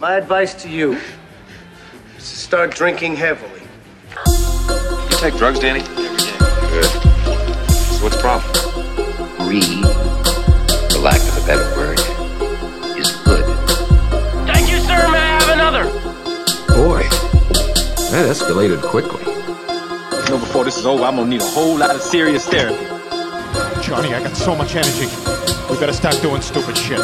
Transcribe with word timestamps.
My 0.00 0.14
advice 0.14 0.54
to 0.62 0.68
you 0.68 0.92
is 2.16 2.30
to 2.30 2.36
start 2.36 2.72
drinking 2.72 3.16
heavily. 3.16 3.62
You 4.28 5.16
take 5.16 5.34
drugs, 5.34 5.58
Danny? 5.58 5.80
Good. 5.80 6.84
So 6.84 8.04
what's 8.04 8.14
the 8.14 8.20
problem? 8.20 8.52
Greed, 9.38 9.82
for 10.92 11.00
lack 11.00 11.20
of 11.20 11.42
a 11.42 11.46
better 11.48 11.66
word, 11.76 11.98
is 12.96 13.10
good. 13.24 13.44
Thank 14.46 14.70
you, 14.70 14.78
sir. 14.78 15.10
May 15.10 15.18
I 15.18 15.40
have 15.40 15.48
another? 15.48 15.84
Boy, 16.76 17.02
that 18.12 18.30
escalated 18.30 18.80
quickly. 18.82 19.24
You 19.24 20.30
know, 20.30 20.38
before 20.38 20.64
this 20.64 20.76
is 20.76 20.86
over, 20.86 21.02
I'm 21.02 21.16
gonna 21.16 21.28
need 21.28 21.40
a 21.40 21.44
whole 21.44 21.76
lot 21.76 21.92
of 21.92 22.00
serious 22.00 22.46
therapy. 22.46 22.84
Johnny, 23.82 24.14
I 24.14 24.22
got 24.22 24.36
so 24.36 24.54
much 24.54 24.76
energy. 24.76 25.08
We 25.68 25.76
better 25.80 25.92
start 25.92 26.22
doing 26.22 26.40
stupid 26.40 26.78
shit. 26.78 27.00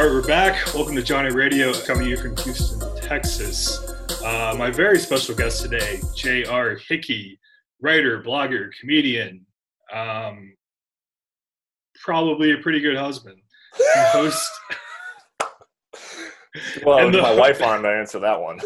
All 0.00 0.06
right, 0.06 0.14
we're 0.14 0.26
back. 0.26 0.72
Welcome 0.72 0.96
to 0.96 1.02
Johnny 1.02 1.30
Radio, 1.30 1.74
coming 1.74 2.04
to 2.04 2.08
you 2.08 2.16
from 2.16 2.34
Houston, 2.38 2.80
Texas. 3.02 3.86
Uh, 4.24 4.54
my 4.56 4.70
very 4.70 4.98
special 4.98 5.34
guest 5.34 5.60
today, 5.60 6.00
J.R. 6.16 6.76
Hickey, 6.88 7.38
writer, 7.82 8.22
blogger, 8.22 8.70
comedian, 8.80 9.44
um, 9.92 10.54
probably 12.02 12.52
a 12.52 12.56
pretty 12.56 12.80
good 12.80 12.96
husband, 12.96 13.42
host. 14.06 14.50
Well, 16.82 17.04
And 17.04 17.14
the- 17.14 17.20
my 17.20 17.34
wife 17.34 17.62
on 17.62 17.82
to 17.82 17.90
answer 17.90 18.20
that 18.20 18.40
one. 18.40 18.58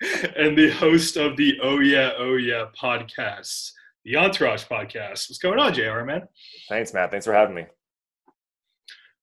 and 0.36 0.56
the 0.56 0.70
host 0.70 1.16
of 1.16 1.36
the 1.36 1.58
Oh 1.60 1.80
Yeah, 1.80 2.12
Oh 2.16 2.36
Yeah 2.36 2.66
podcast, 2.80 3.72
the 4.04 4.14
Entourage 4.14 4.62
podcast. 4.66 5.28
What's 5.28 5.38
going 5.38 5.58
on, 5.58 5.74
JR, 5.74 6.04
man? 6.04 6.28
Thanks, 6.68 6.94
Matt. 6.94 7.10
Thanks 7.10 7.26
for 7.26 7.32
having 7.32 7.56
me. 7.56 7.66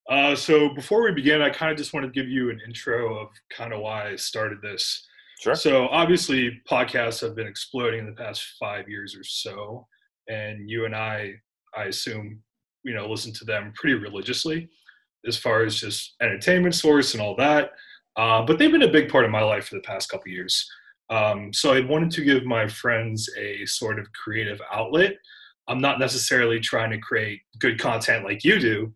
Uh, 0.08 0.36
so 0.36 0.68
before 0.68 1.02
we 1.02 1.12
begin, 1.12 1.42
I 1.42 1.50
kind 1.50 1.72
of 1.72 1.78
just 1.78 1.92
want 1.92 2.06
to 2.06 2.12
give 2.12 2.28
you 2.28 2.50
an 2.50 2.60
intro 2.64 3.18
of 3.18 3.28
kind 3.50 3.72
of 3.72 3.80
why 3.80 4.10
I 4.10 4.16
started 4.16 4.58
this. 4.62 5.06
Sure. 5.40 5.54
So 5.54 5.88
obviously, 5.88 6.62
podcasts 6.70 7.20
have 7.20 7.34
been 7.34 7.46
exploding 7.46 8.00
in 8.00 8.06
the 8.06 8.12
past 8.12 8.54
five 8.58 8.88
years 8.88 9.16
or 9.16 9.24
so, 9.24 9.86
and 10.28 10.70
you 10.70 10.84
and 10.84 10.94
I, 10.94 11.34
I 11.76 11.84
assume, 11.84 12.40
you 12.84 12.94
know, 12.94 13.08
listen 13.08 13.32
to 13.34 13.44
them 13.44 13.72
pretty 13.74 13.94
religiously, 13.94 14.68
as 15.26 15.36
far 15.36 15.64
as 15.64 15.80
just 15.80 16.14
entertainment 16.22 16.74
source 16.74 17.14
and 17.14 17.22
all 17.22 17.36
that. 17.36 17.72
Uh, 18.16 18.42
but 18.42 18.58
they've 18.58 18.72
been 18.72 18.82
a 18.82 18.88
big 18.88 19.10
part 19.10 19.24
of 19.24 19.30
my 19.30 19.42
life 19.42 19.66
for 19.66 19.74
the 19.74 19.82
past 19.82 20.08
couple 20.08 20.28
years. 20.30 20.66
Um, 21.10 21.52
so 21.52 21.72
I 21.72 21.80
wanted 21.80 22.10
to 22.12 22.24
give 22.24 22.44
my 22.44 22.66
friends 22.66 23.28
a 23.38 23.64
sort 23.66 23.98
of 23.98 24.10
creative 24.12 24.60
outlet. 24.72 25.16
I'm 25.68 25.80
not 25.80 25.98
necessarily 25.98 26.60
trying 26.60 26.90
to 26.90 26.98
create 26.98 27.40
good 27.58 27.78
content 27.78 28.24
like 28.24 28.44
you 28.44 28.58
do, 28.58 28.92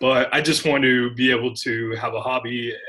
but 0.00 0.32
I 0.32 0.40
just 0.40 0.66
want 0.66 0.84
to 0.84 1.14
be 1.14 1.30
able 1.30 1.54
to 1.56 1.92
have 1.96 2.14
a 2.14 2.20
hobby 2.20 2.70
and 2.70 2.80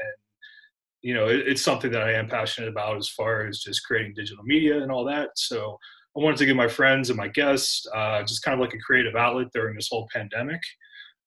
you 1.02 1.14
know 1.14 1.28
it, 1.28 1.48
it's 1.48 1.62
something 1.62 1.92
that 1.92 2.04
I 2.04 2.14
am 2.14 2.28
passionate 2.28 2.70
about 2.70 2.98
as 2.98 3.10
far 3.10 3.48
as 3.48 3.60
just 3.60 3.86
creating 3.86 4.14
digital 4.16 4.44
media 4.44 4.82
and 4.82 4.92
all 4.92 5.06
that. 5.06 5.30
So 5.36 5.78
I 6.16 6.20
wanted 6.22 6.38
to 6.38 6.46
give 6.46 6.58
my 6.58 6.68
friends 6.68 7.10
and 7.10 7.18
my 7.18 7.30
guests 7.30 7.86
uh, 7.96 8.22
just 8.24 8.44
kind 8.44 8.54
of 8.54 8.60
like 8.60 8.74
a 8.74 8.80
creative 8.80 9.16
outlet 9.16 9.48
during 9.54 9.76
this 9.76 9.88
whole 9.90 10.10
pandemic. 10.14 10.62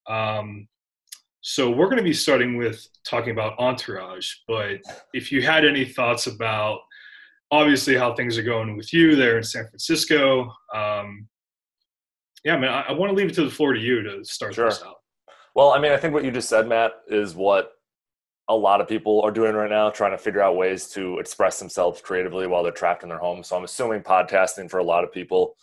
Um, 0.07 0.69
so 1.41 1.71
we're 1.71 1.87
going 1.87 1.99
to 1.99 2.03
be 2.03 2.13
starting 2.13 2.57
with 2.57 2.87
talking 3.05 3.31
about 3.31 3.59
Entourage, 3.59 4.31
but 4.47 4.81
if 5.13 5.33
you 5.33 5.43
had 5.43 5.65
any 5.65 5.85
thoughts 5.85 6.27
about 6.27 6.81
obviously 7.51 7.97
how 7.97 8.15
things 8.15 8.37
are 8.39 8.43
going 8.43 8.77
with 8.77 8.93
you 8.93 9.15
there 9.15 9.37
in 9.37 9.43
San 9.43 9.67
Francisco, 9.67 10.51
um, 10.75 11.29
yeah, 12.45 12.57
man, 12.57 12.71
I, 12.71 12.83
I 12.89 12.93
want 12.93 13.11
to 13.11 13.15
leave 13.17 13.29
it 13.31 13.35
to 13.35 13.45
the 13.45 13.51
floor 13.51 13.73
to 13.73 13.81
you 13.81 14.03
to 14.03 14.25
start 14.25 14.55
Sure. 14.55 14.67
this 14.69 14.83
out. 14.83 14.97
Well, 15.55 15.71
I 15.71 15.79
mean, 15.79 15.93
I 15.93 15.97
think 15.97 16.15
what 16.15 16.25
you 16.25 16.31
just 16.31 16.49
said, 16.49 16.67
Matt, 16.69 16.93
is 17.09 17.35
what 17.35 17.73
a 18.49 18.55
lot 18.57 18.81
of 18.81 18.89
people 18.89 19.23
are 19.23 19.31
doing 19.31 19.55
right 19.55 19.71
now, 19.71 19.89
trying 19.91 20.11
to 20.11 20.19
figure 20.19 20.43
out 20.43 20.57
ways 20.57 20.89
to 20.91 21.19
express 21.19 21.59
themselves 21.59 22.01
creatively 22.03 22.47
while 22.47 22.63
they're 22.63 22.73
trapped 22.73 23.03
in 23.03 23.09
their 23.09 23.19
home. 23.19 23.43
So 23.43 23.57
I'm 23.57 23.65
assuming 23.65 24.03
podcasting 24.03 24.71
for 24.71 24.79
a 24.79 24.85
lot 24.85 25.05
of 25.05 25.13
people 25.13 25.57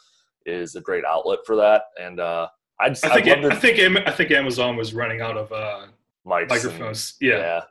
is 0.46 0.76
a 0.76 0.82
great 0.82 1.04
outlet 1.06 1.40
for 1.46 1.56
that. 1.58 1.84
And 2.02 2.20
uh, 2.20 2.48
I 2.80 2.90
just 2.90 3.06
I 3.06 3.14
think 3.14 3.28
I'd 3.28 3.44
love 3.44 3.52
I 3.52 3.56
think 3.58 4.08
I 4.08 4.12
think 4.12 4.32
Amazon 4.32 4.76
was 4.76 4.94
running 4.96 5.22
out 5.22 5.38
of 5.38 5.52
uh, 5.52 5.86
mics 6.26 6.42
and- 6.42 6.50
microphones. 6.50 7.16
Yeah. 7.22 7.38
yeah. 7.38 7.62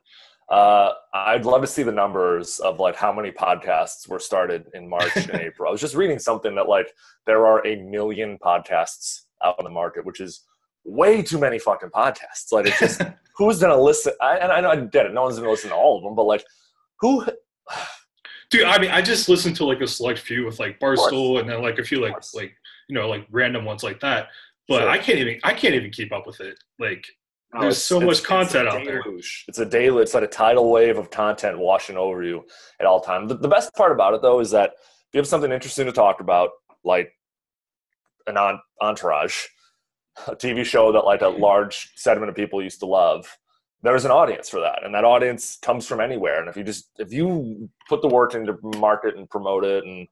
Uh, 0.50 0.92
I'd 1.14 1.44
love 1.44 1.60
to 1.60 1.66
see 1.66 1.84
the 1.84 1.92
numbers 1.92 2.58
of 2.58 2.80
like 2.80 2.96
how 2.96 3.12
many 3.12 3.30
podcasts 3.30 4.08
were 4.08 4.18
started 4.18 4.66
in 4.74 4.88
March 4.88 5.14
and 5.16 5.30
April. 5.34 5.68
I 5.68 5.72
was 5.72 5.80
just 5.80 5.94
reading 5.94 6.18
something 6.18 6.54
that 6.56 6.68
like 6.68 6.92
there 7.26 7.46
are 7.46 7.64
a 7.66 7.76
million 7.76 8.36
podcasts 8.38 9.20
out 9.44 9.54
on 9.58 9.64
the 9.64 9.70
market, 9.70 10.04
which 10.04 10.20
is 10.20 10.44
way 10.84 11.22
too 11.22 11.38
many 11.38 11.58
fucking 11.58 11.90
podcasts. 11.90 12.50
Like 12.50 12.66
it's 12.66 12.80
just 12.80 13.02
who's 13.36 13.60
gonna 13.60 13.80
listen? 13.80 14.12
I, 14.20 14.38
and 14.38 14.50
I 14.50 14.60
know 14.60 14.70
I 14.70 14.76
get 14.76 15.06
it. 15.06 15.14
No 15.14 15.22
one's 15.22 15.38
gonna 15.38 15.50
listen 15.50 15.70
to 15.70 15.76
all 15.76 15.98
of 15.98 16.04
them, 16.04 16.16
but 16.16 16.24
like 16.24 16.44
who? 16.98 17.24
Dude, 18.50 18.64
I 18.64 18.80
mean, 18.80 18.90
I 18.90 19.00
just 19.00 19.28
listened 19.28 19.54
to 19.56 19.64
like 19.64 19.80
a 19.80 19.86
select 19.86 20.18
few 20.18 20.44
with 20.44 20.58
like. 20.58 20.80
Barstool, 20.80 21.38
and 21.38 21.48
then 21.48 21.62
like 21.62 21.78
a 21.78 21.84
few 21.84 22.00
like 22.00 22.16
like 22.34 22.52
you 22.88 22.94
know 22.96 23.08
like 23.08 23.24
random 23.30 23.64
ones 23.64 23.84
like 23.84 24.00
that. 24.00 24.28
But 24.66 24.80
Sure. 24.80 24.88
I 24.88 24.98
can't 24.98 25.18
even 25.18 25.40
I 25.44 25.54
can't 25.54 25.74
even 25.74 25.90
keep 25.90 26.12
up 26.12 26.26
with 26.26 26.40
it. 26.40 26.58
Like 26.80 27.06
No, 27.52 27.62
there's 27.62 27.82
so 27.82 28.00
much 28.00 28.22
content 28.22 28.68
out 28.68 28.84
there. 28.84 29.02
It's 29.48 29.58
a 29.58 29.66
daily. 29.66 30.02
It's 30.02 30.14
like 30.14 30.22
a 30.22 30.28
tidal 30.28 30.70
wave 30.70 30.98
of 30.98 31.10
content 31.10 31.58
washing 31.58 31.96
over 31.96 32.22
you 32.22 32.44
at 32.78 32.86
all 32.86 33.00
times. 33.00 33.28
The, 33.28 33.36
the 33.36 33.48
best 33.48 33.74
part 33.74 33.90
about 33.90 34.14
it, 34.14 34.22
though, 34.22 34.38
is 34.38 34.52
that 34.52 34.70
if 34.74 35.14
you 35.14 35.18
have 35.18 35.26
something 35.26 35.50
interesting 35.50 35.86
to 35.86 35.92
talk 35.92 36.20
about, 36.20 36.50
like 36.84 37.12
an 38.28 38.36
on, 38.36 38.60
entourage, 38.80 39.46
a 40.28 40.36
TV 40.36 40.64
show 40.64 40.92
that 40.92 41.04
like 41.04 41.22
a 41.22 41.28
large 41.28 41.90
segment 41.96 42.28
of 42.30 42.36
people 42.36 42.62
used 42.62 42.78
to 42.80 42.86
love, 42.86 43.36
there's 43.82 44.04
an 44.04 44.10
audience 44.12 44.48
for 44.48 44.60
that, 44.60 44.84
and 44.84 44.94
that 44.94 45.04
audience 45.04 45.58
comes 45.60 45.86
from 45.86 46.00
anywhere. 46.00 46.38
And 46.38 46.48
if 46.48 46.56
you 46.56 46.62
just 46.62 46.90
if 46.98 47.12
you 47.12 47.68
put 47.88 48.02
the 48.02 48.08
work 48.08 48.34
into 48.34 48.56
market 48.78 49.16
and 49.16 49.28
promote 49.28 49.64
it 49.64 49.84
and 49.84 50.06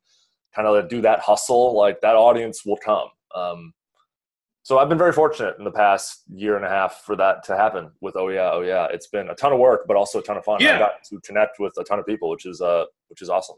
kind 0.54 0.66
of 0.66 0.88
do 0.88 1.00
that 1.02 1.20
hustle, 1.20 1.76
like 1.76 2.00
that 2.00 2.16
audience 2.16 2.64
will 2.64 2.78
come. 2.78 3.08
Um, 3.34 3.74
so 4.68 4.78
I've 4.78 4.90
been 4.90 4.98
very 4.98 5.14
fortunate 5.14 5.54
in 5.56 5.64
the 5.64 5.70
past 5.70 6.24
year 6.30 6.54
and 6.56 6.62
a 6.62 6.68
half 6.68 7.00
for 7.06 7.16
that 7.16 7.42
to 7.44 7.56
happen 7.56 7.90
with 8.02 8.16
Oh 8.16 8.28
Yeah, 8.28 8.50
Oh 8.52 8.60
Yeah. 8.60 8.86
It's 8.90 9.06
been 9.06 9.30
a 9.30 9.34
ton 9.34 9.50
of 9.50 9.58
work, 9.58 9.86
but 9.88 9.96
also 9.96 10.18
a 10.18 10.22
ton 10.22 10.36
of 10.36 10.44
fun. 10.44 10.58
Yeah. 10.60 10.76
I 10.76 10.78
got 10.78 11.02
to 11.04 11.18
connect 11.20 11.58
with 11.58 11.72
a 11.78 11.84
ton 11.84 11.98
of 11.98 12.04
people, 12.04 12.28
which 12.28 12.44
is 12.44 12.60
uh, 12.60 12.84
which 13.08 13.22
is 13.22 13.30
awesome. 13.30 13.56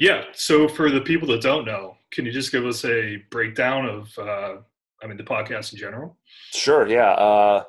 Yeah. 0.00 0.24
So 0.32 0.66
for 0.66 0.90
the 0.90 1.00
people 1.00 1.28
that 1.28 1.42
don't 1.42 1.64
know, 1.64 1.96
can 2.10 2.26
you 2.26 2.32
just 2.32 2.50
give 2.50 2.66
us 2.66 2.84
a 2.84 3.18
breakdown 3.30 3.84
of 3.86 4.18
uh, 4.18 4.56
I 5.00 5.06
mean 5.06 5.16
the 5.16 5.22
podcast 5.22 5.72
in 5.74 5.78
general? 5.78 6.18
Sure, 6.52 6.88
yeah. 6.88 7.12
Uh, 7.12 7.62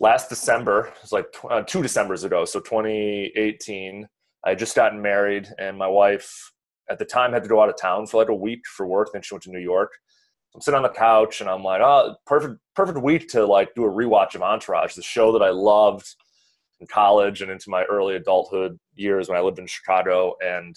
last 0.00 0.30
December, 0.30 0.86
it 0.86 1.02
was 1.02 1.12
like 1.12 1.30
tw- 1.32 1.50
uh, 1.50 1.62
two 1.64 1.82
Decembers 1.82 2.24
ago, 2.24 2.46
so 2.46 2.60
2018. 2.60 4.08
I 4.42 4.48
had 4.48 4.58
just 4.58 4.74
gotten 4.74 5.02
married, 5.02 5.48
and 5.58 5.76
my 5.76 5.86
wife 5.86 6.50
at 6.88 6.98
the 6.98 7.04
time 7.04 7.34
had 7.34 7.42
to 7.42 7.48
go 7.50 7.60
out 7.60 7.68
of 7.68 7.76
town 7.78 8.06
for 8.06 8.16
like 8.16 8.30
a 8.30 8.34
week 8.34 8.62
for 8.74 8.86
work. 8.86 9.10
Then 9.12 9.20
she 9.20 9.34
went 9.34 9.42
to 9.42 9.50
New 9.50 9.58
York. 9.58 9.92
I'm 10.58 10.62
sitting 10.62 10.78
on 10.78 10.82
the 10.82 10.88
couch, 10.88 11.40
and 11.40 11.48
I'm 11.48 11.62
like, 11.62 11.80
oh, 11.80 12.16
perfect, 12.26 12.56
perfect 12.74 13.00
week 13.00 13.28
to 13.28 13.46
like 13.46 13.76
do 13.76 13.84
a 13.84 13.88
rewatch 13.88 14.34
of 14.34 14.42
Entourage, 14.42 14.94
the 14.94 15.02
show 15.02 15.30
that 15.30 15.40
I 15.40 15.50
loved 15.50 16.16
in 16.80 16.88
college 16.88 17.42
and 17.42 17.50
into 17.52 17.70
my 17.70 17.84
early 17.84 18.16
adulthood 18.16 18.76
years 18.96 19.28
when 19.28 19.38
I 19.38 19.40
lived 19.40 19.60
in 19.60 19.68
Chicago, 19.68 20.34
and 20.44 20.74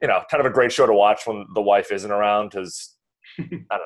you 0.00 0.08
know, 0.08 0.22
kind 0.30 0.40
of 0.40 0.50
a 0.50 0.54
great 0.54 0.72
show 0.72 0.86
to 0.86 0.94
watch 0.94 1.26
when 1.26 1.44
the 1.54 1.60
wife 1.60 1.92
isn't 1.92 2.10
around 2.10 2.52
because 2.52 2.96
I 3.38 3.44
don't 3.44 3.60
know. 3.60 3.76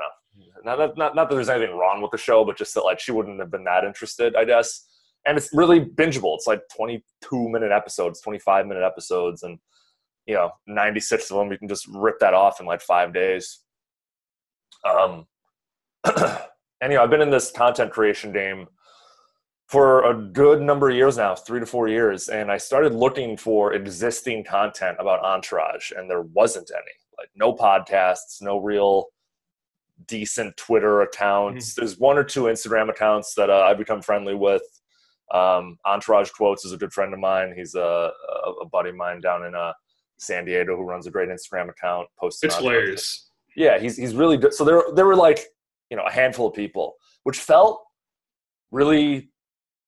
Not, 0.62 0.78
not, 0.78 0.96
not, 0.96 1.16
not 1.16 1.28
that 1.28 1.34
there's 1.34 1.48
anything 1.48 1.76
wrong 1.76 2.00
with 2.00 2.12
the 2.12 2.18
show, 2.18 2.44
but 2.44 2.56
just 2.56 2.74
that 2.74 2.82
like 2.84 3.00
she 3.00 3.10
wouldn't 3.10 3.40
have 3.40 3.50
been 3.50 3.64
that 3.64 3.82
interested, 3.82 4.36
I 4.36 4.44
guess. 4.44 4.86
And 5.26 5.36
it's 5.36 5.50
really 5.52 5.80
bingeable. 5.80 6.36
It's 6.36 6.46
like 6.46 6.60
22 6.76 7.48
minute 7.48 7.72
episodes, 7.72 8.20
25 8.20 8.68
minute 8.68 8.84
episodes, 8.84 9.42
and 9.42 9.58
you 10.26 10.34
know, 10.34 10.52
96 10.68 11.32
of 11.32 11.38
them. 11.38 11.50
You 11.50 11.58
can 11.58 11.66
just 11.66 11.88
rip 11.88 12.20
that 12.20 12.34
off 12.34 12.60
in 12.60 12.66
like 12.66 12.80
five 12.80 13.12
days. 13.12 13.60
Um, 14.84 15.26
anyway, 16.82 17.02
I've 17.02 17.10
been 17.10 17.22
in 17.22 17.30
this 17.30 17.50
content 17.50 17.90
creation 17.92 18.32
game 18.32 18.66
for 19.68 20.10
a 20.10 20.14
good 20.14 20.60
number 20.60 20.90
of 20.90 20.96
years 20.96 21.16
now, 21.16 21.34
three 21.34 21.60
to 21.60 21.66
four 21.66 21.86
years, 21.88 22.28
and 22.28 22.50
I 22.50 22.58
started 22.58 22.92
looking 22.92 23.36
for 23.36 23.72
existing 23.74 24.44
content 24.44 24.96
about 24.98 25.22
Entourage, 25.22 25.92
and 25.92 26.10
there 26.10 26.22
wasn't 26.22 26.70
any. 26.74 26.92
Like 27.18 27.28
no 27.36 27.52
podcasts, 27.54 28.40
no 28.40 28.58
real 28.58 29.06
decent 30.06 30.56
Twitter 30.56 31.02
accounts. 31.02 31.74
There's 31.74 31.98
one 31.98 32.18
or 32.18 32.24
two 32.24 32.44
Instagram 32.44 32.90
accounts 32.90 33.34
that 33.34 33.50
uh, 33.50 33.60
I've 33.60 33.78
become 33.78 34.02
friendly 34.02 34.34
with. 34.34 34.62
Um, 35.32 35.78
Entourage 35.86 36.30
Quotes 36.30 36.64
is 36.64 36.72
a 36.72 36.76
good 36.76 36.92
friend 36.92 37.14
of 37.14 37.20
mine. 37.20 37.54
He's 37.56 37.74
a, 37.76 38.10
a, 38.10 38.50
a 38.62 38.68
buddy 38.68 38.90
of 38.90 38.96
mine 38.96 39.20
down 39.20 39.44
in 39.44 39.54
uh, 39.54 39.72
San 40.18 40.44
Diego 40.44 40.76
who 40.76 40.82
runs 40.82 41.06
a 41.06 41.10
great 41.10 41.28
Instagram 41.28 41.68
account. 41.68 42.08
Posting 42.18 42.48
It's 42.48 42.56
hilarious. 42.56 43.29
Yeah, 43.60 43.78
he's 43.78 43.98
he's 43.98 44.14
really 44.14 44.38
good. 44.38 44.54
So 44.54 44.64
there 44.64 44.82
there 44.94 45.04
were 45.04 45.14
like 45.14 45.40
you 45.90 45.96
know 45.98 46.04
a 46.06 46.10
handful 46.10 46.48
of 46.48 46.54
people, 46.54 46.94
which 47.24 47.38
felt 47.38 47.82
really 48.70 49.30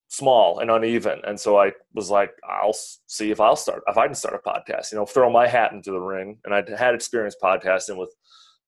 small 0.08 0.58
and 0.58 0.70
uneven. 0.70 1.22
And 1.26 1.40
so 1.40 1.58
I 1.58 1.72
was 1.94 2.10
like, 2.10 2.32
I'll 2.46 2.76
see 3.06 3.30
if 3.30 3.40
I'll 3.40 3.56
start 3.56 3.82
if 3.86 3.96
I 3.96 4.04
can 4.04 4.14
start 4.14 4.38
a 4.44 4.46
podcast. 4.46 4.92
You 4.92 4.98
know, 4.98 5.06
throw 5.06 5.30
my 5.30 5.46
hat 5.46 5.72
into 5.72 5.90
the 5.90 6.00
ring. 6.00 6.36
And 6.44 6.54
I 6.54 6.62
had 6.76 6.94
experience 6.94 7.34
podcasting 7.42 7.96
with 7.96 8.14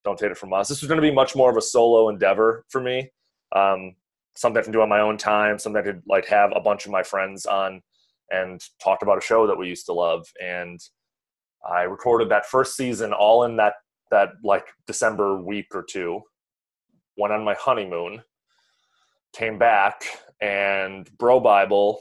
Don't 0.07 0.19
Take 0.19 0.31
It 0.31 0.39
From 0.39 0.55
Us. 0.55 0.69
This 0.69 0.81
was 0.81 0.89
going 0.89 1.03
to 1.03 1.07
be 1.07 1.15
much 1.15 1.37
more 1.37 1.51
of 1.51 1.59
a 1.59 1.63
solo 1.63 2.09
endeavor 2.09 2.65
for 2.71 2.81
me. 2.81 3.11
Um, 3.55 3.97
something 4.35 4.59
I 4.59 4.65
can 4.65 4.73
do 4.73 4.81
on 4.81 4.89
my 4.89 5.01
own 5.01 5.19
time, 5.19 5.59
something 5.59 5.83
I 5.83 5.85
could 5.85 6.01
like 6.09 6.27
have 6.29 6.51
a 6.57 6.61
bunch 6.61 6.87
of 6.87 6.93
my 6.93 7.03
friends 7.03 7.45
on 7.45 7.83
and 8.31 8.59
talked 8.83 9.03
about 9.03 9.19
a 9.19 9.21
show 9.21 9.47
that 9.47 9.59
we 9.59 9.69
used 9.69 9.85
to 9.85 9.93
love. 9.93 10.27
And 10.43 10.81
I 11.69 11.83
recorded 11.83 12.31
that 12.31 12.47
first 12.47 12.75
season 12.75 13.13
all 13.13 13.45
in 13.45 13.57
that 13.57 13.75
that 14.11 14.31
like 14.43 14.67
December 14.87 15.41
week 15.41 15.67
or 15.75 15.83
two. 15.83 16.21
Went 17.17 17.33
on 17.33 17.45
my 17.45 17.55
honeymoon, 17.55 18.23
came 19.35 19.59
back, 19.59 20.05
and 20.41 21.09
BroBible 21.17 21.99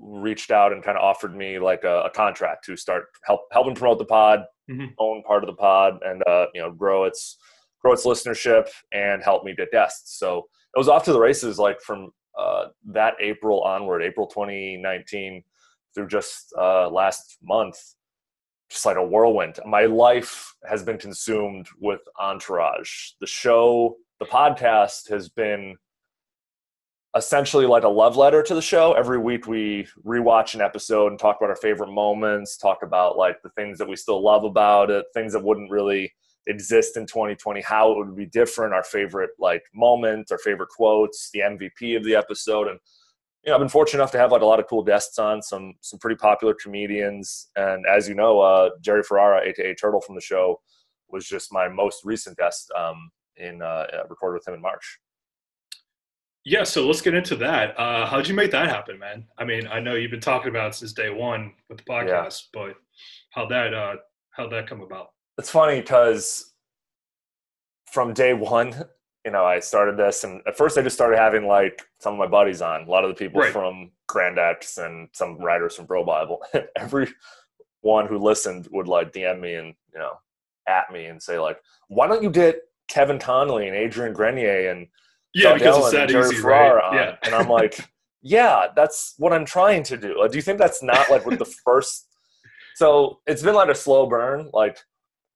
reached 0.00 0.50
out 0.50 0.72
and 0.72 0.82
kind 0.82 0.96
of 0.96 1.02
offered 1.04 1.36
me 1.36 1.58
like 1.58 1.84
a, 1.84 2.02
a 2.02 2.10
contract 2.10 2.64
to 2.64 2.76
start 2.76 3.06
help 3.24 3.42
helping 3.52 3.74
promote 3.74 3.98
the 3.98 4.04
pod, 4.04 4.44
Mhm. 4.70 4.94
own 4.98 5.22
part 5.24 5.42
of 5.42 5.48
the 5.48 5.56
pod, 5.56 5.98
and 6.04 6.22
uh, 6.28 6.46
you 6.54 6.60
know 6.60 6.70
grow 6.70 7.04
its 7.04 7.38
grow 7.82 7.92
its 7.92 8.04
listenership 8.06 8.68
and 8.92 9.22
help 9.22 9.42
me 9.44 9.54
get 9.54 9.70
guests. 9.72 10.18
So 10.18 10.48
it 10.74 10.78
was 10.78 10.88
off 10.88 11.04
to 11.04 11.12
the 11.12 11.18
races 11.20 11.58
like 11.58 11.80
from 11.80 12.12
uh, 12.38 12.66
that 12.92 13.14
April 13.20 13.62
onward, 13.62 14.02
April 14.02 14.26
2019 14.26 15.42
through 15.94 16.06
just 16.06 16.52
uh, 16.56 16.88
last 16.88 17.38
month, 17.42 17.76
just 18.70 18.86
like 18.86 18.96
a 18.96 19.04
whirlwind. 19.04 19.58
My 19.66 19.82
life 19.86 20.54
has 20.68 20.82
been 20.82 20.96
consumed 20.96 21.66
with 21.78 22.00
Entourage. 22.18 23.10
The 23.20 23.26
show, 23.26 23.96
the 24.20 24.26
podcast 24.26 25.10
has 25.10 25.28
been 25.28 25.76
essentially 27.16 27.66
like 27.66 27.82
a 27.82 27.88
love 27.88 28.16
letter 28.16 28.42
to 28.42 28.54
the 28.54 28.62
show. 28.62 28.92
Every 28.92 29.18
week 29.18 29.48
we 29.48 29.88
rewatch 30.06 30.54
an 30.54 30.60
episode 30.60 31.08
and 31.08 31.18
talk 31.18 31.38
about 31.40 31.50
our 31.50 31.56
favorite 31.56 31.90
moments, 31.90 32.56
talk 32.56 32.84
about 32.84 33.18
like 33.18 33.42
the 33.42 33.50
things 33.50 33.78
that 33.78 33.88
we 33.88 33.96
still 33.96 34.22
love 34.22 34.44
about 34.44 34.90
it, 34.90 35.06
things 35.14 35.32
that 35.32 35.42
wouldn't 35.42 35.70
really 35.70 36.12
exist 36.46 36.96
in 36.96 37.06
2020, 37.06 37.60
how 37.62 37.90
it 37.90 37.98
would 37.98 38.16
be 38.16 38.26
different, 38.26 38.72
our 38.72 38.84
favorite 38.84 39.30
like 39.40 39.64
moment, 39.74 40.30
our 40.30 40.38
favorite 40.38 40.68
quotes, 40.68 41.30
the 41.32 41.40
MVP 41.40 41.96
of 41.96 42.04
the 42.04 42.14
episode. 42.14 42.68
And 42.68 42.78
you 43.44 43.50
know, 43.50 43.54
I've 43.54 43.60
been 43.60 43.68
fortunate 43.68 44.00
enough 44.00 44.12
to 44.12 44.18
have 44.18 44.32
like 44.32 44.42
a 44.42 44.46
lot 44.46 44.60
of 44.60 44.66
cool 44.66 44.82
guests 44.82 45.18
on, 45.18 45.42
some 45.42 45.74
some 45.80 45.98
pretty 45.98 46.16
popular 46.16 46.54
comedians. 46.54 47.48
And 47.56 47.86
as 47.86 48.08
you 48.08 48.14
know, 48.14 48.40
uh, 48.40 48.70
Jerry 48.80 49.02
Ferrara, 49.02 49.42
aka 49.48 49.74
Turtle 49.74 50.00
from 50.00 50.14
the 50.14 50.20
show, 50.20 50.60
was 51.08 51.26
just 51.26 51.52
my 51.52 51.68
most 51.68 52.04
recent 52.04 52.36
guest 52.36 52.70
um, 52.76 53.10
in 53.36 53.62
uh, 53.62 53.86
recorded 54.08 54.34
with 54.40 54.48
him 54.48 54.54
in 54.54 54.60
March. 54.60 54.98
Yeah, 56.44 56.64
so 56.64 56.86
let's 56.86 57.02
get 57.02 57.14
into 57.14 57.36
that. 57.36 57.78
Uh, 57.78 58.06
how'd 58.06 58.26
you 58.26 58.34
make 58.34 58.50
that 58.52 58.68
happen, 58.68 58.98
man? 58.98 59.26
I 59.36 59.44
mean, 59.44 59.66
I 59.68 59.78
know 59.78 59.94
you've 59.94 60.10
been 60.10 60.20
talking 60.20 60.48
about 60.48 60.68
it 60.70 60.74
since 60.74 60.94
day 60.94 61.10
one 61.10 61.52
with 61.68 61.78
the 61.78 61.84
podcast, 61.84 62.44
but 62.54 62.76
how 63.30 63.46
that 63.46 63.74
uh, 63.74 63.96
how'd 64.30 64.50
that 64.52 64.66
come 64.66 64.80
about? 64.80 65.08
it's 65.38 65.50
funny 65.50 65.80
because 65.80 66.52
from 67.90 68.12
day 68.12 68.34
one, 68.34 68.74
you 69.24 69.30
know, 69.30 69.44
I 69.44 69.60
started 69.60 69.96
this, 69.96 70.24
and 70.24 70.40
at 70.46 70.56
first 70.56 70.78
I 70.78 70.82
just 70.82 70.96
started 70.96 71.18
having 71.18 71.46
like 71.46 71.82
some 71.98 72.14
of 72.14 72.18
my 72.18 72.26
buddies 72.26 72.62
on, 72.62 72.82
a 72.82 72.90
lot 72.90 73.04
of 73.04 73.10
the 73.10 73.14
people 73.14 73.40
Right. 73.40 73.52
from 73.52 73.90
Grand 74.08 74.38
X 74.38 74.78
and 74.78 75.08
some 75.12 75.36
writers 75.38 75.76
from 75.76 75.86
BroBible. 75.86 76.38
Every 76.76 77.08
one 77.82 78.06
who 78.06 78.18
listened 78.18 78.68
would 78.72 78.88
like 78.88 79.12
DM 79.12 79.40
me 79.40 79.54
and 79.54 79.74
you 79.92 79.98
know 79.98 80.12
at 80.68 80.90
me 80.92 81.06
and 81.06 81.22
say 81.22 81.38
like, 81.38 81.58
"Why 81.88 82.06
don't 82.06 82.22
you 82.22 82.30
get 82.30 82.60
Kevin 82.88 83.18
Connolly 83.18 83.66
and 83.68 83.76
Adrian 83.76 84.12
Grenier 84.12 84.70
and 84.70 84.86
Yeah, 85.34 85.50
Doug 85.50 85.58
because 85.58 85.74
Ellin 85.76 85.82
it's 85.84 85.92
that 85.92 86.00
and 86.02 86.10
Jerry 86.10 86.26
easy, 86.34 86.36
Ferrara 86.42 86.74
right? 86.76 86.84
on?" 86.84 86.94
Yeah. 86.94 87.16
and 87.22 87.34
I'm 87.34 87.48
like, 87.48 87.78
"Yeah, 88.22 88.68
that's 88.74 89.14
what 89.18 89.32
I'm 89.32 89.44
trying 89.44 89.82
to 89.84 89.96
do." 89.96 90.20
Uh, 90.20 90.28
Do 90.28 90.36
you 90.38 90.42
think 90.42 90.58
that's 90.58 90.82
not 90.82 91.10
like 91.10 91.26
with 91.26 91.38
the 91.38 91.44
first? 91.64 92.06
So 92.76 93.20
it's 93.26 93.42
been 93.42 93.54
like 93.54 93.68
a 93.68 93.74
slow 93.74 94.06
burn, 94.06 94.48
like 94.54 94.78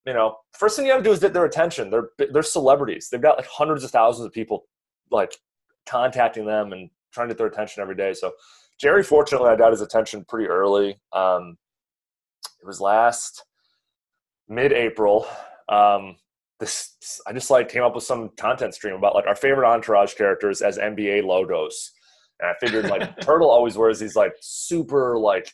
you 0.06 0.12
know, 0.12 0.37
first 0.53 0.77
thing 0.77 0.87
you 0.87 0.93
got 0.93 0.99
to 0.99 1.03
do 1.03 1.12
is 1.12 1.21
get 1.21 1.33
their 1.33 1.45
attention. 1.45 1.91
They're 1.91 2.11
they're 2.33 2.43
celebrities. 2.43 3.09
They've 3.11 3.23
got 3.23 3.39
like 3.39 3.47
hundreds 3.47 3.85
of 3.85 3.91
thousands 3.91 4.27
of 4.27 4.33
people 4.33 4.67
like 5.11 5.35
contacting 5.87 6.47
them 6.47 6.73
and 6.73 6.91
trying 7.12 7.29
to 7.29 7.35
get 7.35 7.39
their 7.39 7.47
attention 7.47 7.83
every 7.83 7.95
day. 7.97 8.12
So 8.12 8.33
Jerry, 8.79 9.03
fortunately, 9.03 9.49
I 9.49 9.56
got 9.56 9.71
his 9.71 9.81
attention 9.81 10.25
pretty 10.29 10.49
early. 10.49 10.99
Um, 11.12 11.56
it 12.61 12.67
was 12.67 12.81
last 12.81 13.45
mid-April. 14.49 15.27
Um, 15.69 16.17
this 16.61 17.21
I 17.27 17.33
just 17.33 17.50
like 17.50 17.69
came 17.69 17.83
up 17.83 17.95
with 17.95 18.05
some 18.05 18.31
content 18.37 18.75
stream 18.75 18.95
about 18.95 19.15
like 19.15 19.27
our 19.27 19.35
favorite 19.35 19.69
entourage 19.69 20.15
characters 20.15 20.61
as 20.62 20.79
NBA 20.79 21.25
logos, 21.25 21.93
and 22.41 22.50
I 22.50 22.55
figured 22.61 22.91
like 22.91 23.21
Turtle 23.21 23.50
always 23.50 23.77
wears 23.77 23.99
these 23.99 24.17
like 24.17 24.35
super 24.41 25.19
like 25.19 25.53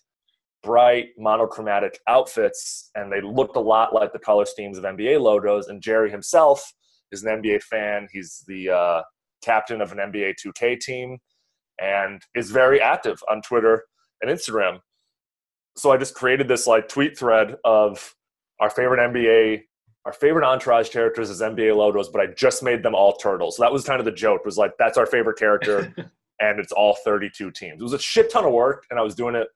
bright 0.62 1.08
monochromatic 1.18 1.98
outfits 2.06 2.90
and 2.94 3.10
they 3.10 3.20
looked 3.20 3.56
a 3.56 3.60
lot 3.60 3.94
like 3.94 4.12
the 4.12 4.18
color 4.18 4.44
schemes 4.44 4.78
of 4.78 4.84
NBA 4.84 5.20
logos. 5.20 5.68
And 5.68 5.82
Jerry 5.82 6.10
himself 6.10 6.62
is 7.12 7.24
an 7.24 7.42
NBA 7.42 7.62
fan. 7.62 8.08
He's 8.12 8.44
the 8.46 8.70
uh, 8.70 9.02
captain 9.42 9.80
of 9.80 9.92
an 9.92 9.98
NBA 9.98 10.34
2K 10.44 10.78
team 10.80 11.18
and 11.80 12.20
is 12.34 12.50
very 12.50 12.80
active 12.80 13.22
on 13.30 13.42
Twitter 13.42 13.84
and 14.20 14.30
Instagram. 14.30 14.80
So 15.76 15.92
I 15.92 15.96
just 15.96 16.14
created 16.14 16.48
this 16.48 16.66
like 16.66 16.88
tweet 16.88 17.18
thread 17.18 17.56
of 17.64 18.14
our 18.60 18.68
favorite 18.68 18.98
NBA, 18.98 19.62
our 20.04 20.12
favorite 20.12 20.46
entourage 20.46 20.90
characters 20.90 21.30
as 21.30 21.40
NBA 21.40 21.74
logos, 21.74 22.08
but 22.08 22.20
I 22.20 22.26
just 22.26 22.62
made 22.62 22.82
them 22.82 22.94
all 22.94 23.16
turtles. 23.16 23.56
So 23.56 23.62
that 23.62 23.72
was 23.72 23.84
kind 23.84 23.98
of 23.98 24.04
the 24.04 24.12
joke. 24.12 24.44
Was 24.44 24.58
like 24.58 24.72
that's 24.78 24.98
our 24.98 25.06
favorite 25.06 25.38
character, 25.38 25.92
and 26.40 26.60
it's 26.60 26.72
all 26.72 26.96
32 27.02 27.50
teams. 27.52 27.80
It 27.80 27.82
was 27.82 27.94
a 27.94 27.98
shit 27.98 28.30
ton 28.30 28.44
of 28.44 28.52
work, 28.52 28.84
and 28.90 28.98
I 28.98 29.02
was 29.02 29.14
doing 29.14 29.34
it 29.34 29.48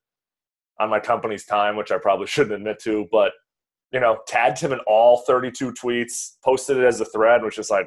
on 0.80 0.90
my 0.90 1.00
company's 1.00 1.44
time, 1.44 1.76
which 1.76 1.90
I 1.92 1.98
probably 1.98 2.26
shouldn't 2.34 2.54
admit 2.54 2.78
to, 2.80 3.06
but 3.10 3.32
you 3.92 4.00
know, 4.00 4.18
tagged 4.26 4.58
him 4.58 4.72
in 4.72 4.80
all 4.88 5.18
32 5.18 5.72
tweets, 5.72 6.36
posted 6.44 6.78
it 6.78 6.84
as 6.84 7.00
a 7.00 7.04
thread, 7.04 7.42
which 7.44 7.58
is 7.58 7.70
like, 7.70 7.86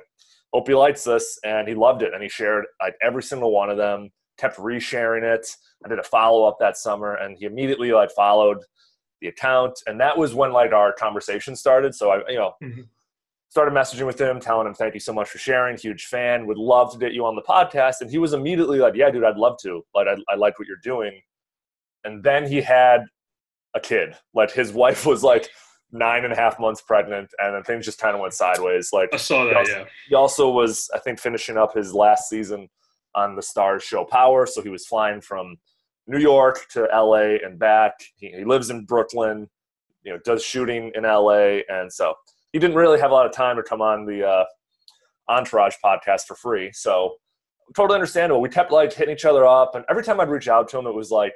hope 0.53 0.67
he 0.67 0.73
likes 0.73 1.03
this, 1.03 1.37
and 1.43 1.67
he 1.67 1.73
loved 1.75 2.01
it, 2.01 2.13
and 2.13 2.23
he 2.23 2.29
shared 2.29 2.65
like 2.81 2.95
every 3.01 3.21
single 3.23 3.51
one 3.51 3.69
of 3.69 3.75
them, 3.77 4.09
kept 4.37 4.57
resharing 4.57 5.23
it. 5.23 5.45
I 5.83 5.89
did 5.89 5.99
a 5.99 6.03
follow 6.03 6.45
up 6.45 6.57
that 6.59 6.77
summer, 6.77 7.15
and 7.15 7.37
he 7.37 7.45
immediately 7.45 7.91
like 7.91 8.09
followed 8.11 8.59
the 9.19 9.27
account, 9.27 9.77
and 9.87 9.99
that 9.99 10.17
was 10.17 10.33
when 10.33 10.53
like 10.53 10.71
our 10.71 10.93
conversation 10.93 11.55
started. 11.57 11.93
So 11.93 12.11
I, 12.11 12.29
you 12.29 12.37
know, 12.37 12.53
Mhm. 12.63 12.87
started 13.49 13.73
messaging 13.73 14.05
with 14.05 14.21
him, 14.21 14.39
telling 14.39 14.67
him 14.67 14.73
thank 14.75 14.93
you 14.93 14.99
so 15.01 15.11
much 15.11 15.27
for 15.29 15.39
sharing, 15.39 15.75
huge 15.77 16.05
fan, 16.05 16.47
would 16.47 16.57
love 16.57 16.93
to 16.93 16.97
get 16.99 17.11
you 17.13 17.25
on 17.25 17.35
the 17.35 17.41
podcast, 17.41 17.95
and 17.99 18.09
he 18.09 18.17
was 18.17 18.31
immediately 18.33 18.79
like, 18.79 18.95
yeah, 18.95 19.09
dude, 19.09 19.25
I'd 19.25 19.35
love 19.37 19.57
to, 19.63 19.83
like 19.93 20.07
I, 20.07 20.15
I 20.31 20.35
like 20.35 20.57
what 20.57 20.67
you're 20.69 20.77
doing 20.83 21.19
and 22.07 22.23
then 22.23 22.47
he 22.47 22.61
had 22.61 23.01
a 23.75 23.79
kid. 23.79 24.15
Like 24.33 24.51
his 24.51 24.71
wife 24.71 25.05
was 25.05 25.23
like 25.23 25.49
nine 25.91 26.23
and 26.23 26.33
a 26.33 26.35
half 26.35 26.59
months 26.59 26.81
pregnant, 26.81 27.29
and 27.39 27.53
then 27.55 27.63
things 27.63 27.85
just 27.85 27.99
kind 27.99 28.15
of 28.15 28.21
went 28.21 28.33
sideways. 28.33 28.89
Like 28.91 29.09
I 29.13 29.17
saw 29.17 29.43
he 29.43 29.49
that. 29.49 29.57
also, 29.57 29.71
Yeah. 29.79 29.85
he 30.09 30.15
also 30.15 30.49
was, 30.49 30.89
I 30.95 30.99
think, 30.99 31.19
finishing 31.19 31.57
up 31.57 31.73
his 31.73 31.93
last 31.93 32.29
season 32.29 32.67
on 33.15 33.35
the 33.35 33.41
Starz 33.41 33.81
show 33.81 34.03
Power. 34.05 34.45
So 34.45 34.61
he 34.61 34.69
was 34.69 34.85
flying 34.85 35.21
from 35.21 35.55
New 36.07 36.19
York 36.19 36.65
to 36.71 36.83
LA 36.93 37.37
and 37.45 37.59
back. 37.59 37.93
He, 38.15 38.29
he 38.31 38.45
lives 38.45 38.69
in 38.69 38.85
Brooklyn, 38.85 39.49
you 40.03 40.13
know, 40.13 40.19
does 40.25 40.43
shooting 40.43 40.91
in 40.95 41.03
LA, 41.03 41.59
and 41.69 41.91
so 41.91 42.13
he 42.53 42.59
didn't 42.59 42.77
really 42.77 42.99
have 42.99 43.11
a 43.11 43.13
lot 43.13 43.25
of 43.25 43.31
time 43.33 43.55
to 43.57 43.63
come 43.63 43.81
on 43.81 44.05
the 44.05 44.25
uh, 44.27 44.45
Entourage 45.29 45.75
podcast 45.83 46.21
for 46.27 46.35
free. 46.35 46.71
So 46.73 47.15
totally 47.75 47.95
understandable. 47.95 48.41
We 48.41 48.49
kept 48.49 48.71
like 48.71 48.93
hitting 48.93 49.13
each 49.13 49.25
other 49.25 49.45
up, 49.45 49.75
and 49.75 49.83
every 49.89 50.03
time 50.03 50.19
I'd 50.19 50.29
reach 50.29 50.47
out 50.47 50.69
to 50.69 50.77
him, 50.79 50.87
it 50.87 50.93
was 50.93 51.11
like, 51.11 51.35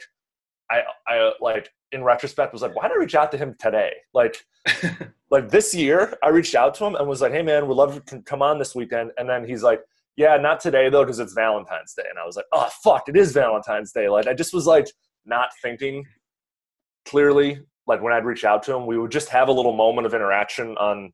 I, 0.71 0.83
I 1.07 1.31
like 1.41 1.69
in 1.91 2.03
retrospect 2.03 2.53
was 2.53 2.61
like, 2.61 2.75
why 2.75 2.87
did 2.87 2.97
I 2.97 2.99
reach 2.99 3.15
out 3.15 3.31
to 3.31 3.37
him 3.37 3.55
today? 3.59 3.91
Like, 4.13 4.37
like 5.31 5.49
this 5.49 5.73
year, 5.73 6.17
I 6.23 6.29
reached 6.29 6.55
out 6.55 6.73
to 6.75 6.85
him 6.85 6.95
and 6.95 7.07
was 7.07 7.21
like, 7.21 7.33
hey 7.33 7.41
man, 7.41 7.67
we'd 7.67 7.75
love 7.75 8.03
to 8.05 8.21
come 8.21 8.41
on 8.41 8.57
this 8.57 8.73
weekend. 8.73 9.11
And 9.17 9.29
then 9.29 9.47
he's 9.47 9.63
like, 9.63 9.81
yeah, 10.15 10.37
not 10.37 10.59
today 10.59 10.89
though, 10.89 11.03
because 11.03 11.19
it's 11.19 11.33
Valentine's 11.33 11.93
Day. 11.93 12.03
And 12.09 12.17
I 12.17 12.25
was 12.25 12.35
like, 12.35 12.45
oh 12.51 12.69
fuck, 12.83 13.09
it 13.09 13.17
is 13.17 13.33
Valentine's 13.33 13.91
Day. 13.91 14.09
Like 14.09 14.27
I 14.27 14.33
just 14.33 14.53
was 14.53 14.65
like 14.65 14.87
not 15.25 15.49
thinking 15.61 16.05
clearly. 17.05 17.59
Like 17.87 18.01
when 18.01 18.13
I'd 18.13 18.25
reach 18.25 18.45
out 18.45 18.63
to 18.63 18.75
him, 18.75 18.85
we 18.85 18.97
would 18.97 19.11
just 19.11 19.29
have 19.29 19.49
a 19.49 19.53
little 19.53 19.73
moment 19.73 20.05
of 20.05 20.13
interaction 20.13 20.77
on, 20.77 21.11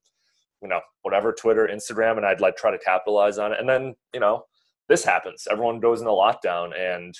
you 0.62 0.68
know, 0.68 0.82
whatever 1.02 1.32
Twitter, 1.32 1.70
Instagram, 1.72 2.18
and 2.18 2.26
I'd 2.26 2.42
like 2.42 2.58
try 2.58 2.72
to 2.72 2.78
capitalize 2.78 3.38
on 3.38 3.54
it. 3.54 3.60
And 3.60 3.68
then 3.68 3.96
you 4.14 4.20
know, 4.20 4.44
this 4.90 5.04
happens. 5.04 5.48
Everyone 5.50 5.80
goes 5.80 6.02
into 6.02 6.12
lockdown, 6.12 6.78
and 6.78 7.16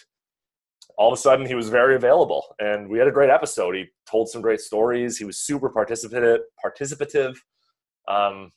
all 0.98 1.12
of 1.12 1.18
a 1.18 1.22
sudden 1.22 1.46
he 1.46 1.56
was 1.56 1.70
very 1.70 1.96
available, 1.96 2.56
and 2.60 2.90
we 2.90 2.98
had 2.98 3.08
a 3.08 3.12
great 3.12 3.30
episode. 3.30 3.76
He 3.76 3.86
told 4.10 4.30
some 4.30 4.42
great 4.42 4.60
stories. 4.62 5.18
He 5.18 5.26
was 5.26 5.38
super 5.40 5.70
participative, 5.70 6.40
participative, 6.64 7.36
um, 8.08 8.52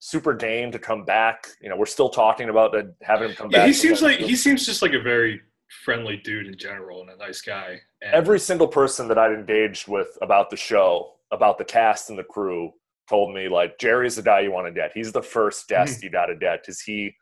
super 0.00 0.34
game 0.34 0.72
to 0.72 0.78
come 0.78 1.04
back. 1.04 1.46
You 1.60 1.68
know, 1.70 1.76
we're 1.76 1.86
still 1.86 2.08
talking 2.08 2.48
about 2.48 2.72
the, 2.72 2.94
having 3.02 3.30
him 3.30 3.36
come 3.36 3.50
Yeah, 3.50 3.58
back. 3.58 3.66
he 3.68 3.72
seems 3.72 4.02
like 4.02 4.18
he 4.18 4.36
seems 4.36 4.66
just 4.66 4.82
like 4.82 4.92
a 4.92 5.00
very 5.00 5.40
friendly 5.84 6.16
dude 6.18 6.46
in 6.46 6.56
general 6.58 7.00
and 7.00 7.10
a 7.10 7.16
nice 7.16 7.40
guy. 7.40 7.80
And 8.02 8.12
every 8.12 8.38
single 8.38 8.68
person 8.68 9.08
that 9.08 9.18
I'd 9.18 9.32
engaged 9.32 9.88
with 9.88 10.08
about 10.20 10.50
the 10.50 10.56
show, 10.56 11.12
about 11.32 11.58
the 11.58 11.64
cast 11.64 12.10
and 12.10 12.18
the 12.18 12.24
crew, 12.24 12.70
told 13.08 13.34
me 13.34 13.48
like 13.48 13.78
Jerry's 13.78 14.16
the 14.16 14.22
guy 14.22 14.40
you 14.40 14.50
want 14.52 14.66
to 14.66 14.72
get. 14.72 14.92
He's 14.94 15.12
the 15.12 15.22
first 15.22 15.68
guest 15.68 16.02
you 16.02 16.10
got 16.10 16.26
to 16.26 16.36
get 16.36 16.62
because 16.62 16.80
he, 16.80 17.14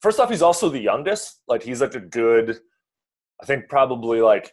first 0.00 0.18
off, 0.20 0.30
he's 0.30 0.42
also 0.42 0.68
the 0.68 0.80
youngest. 0.80 1.42
Like 1.48 1.62
he's 1.62 1.80
like 1.80 1.94
a 1.94 2.00
good, 2.00 2.58
I 3.42 3.44
think 3.44 3.68
probably 3.68 4.20
like 4.20 4.52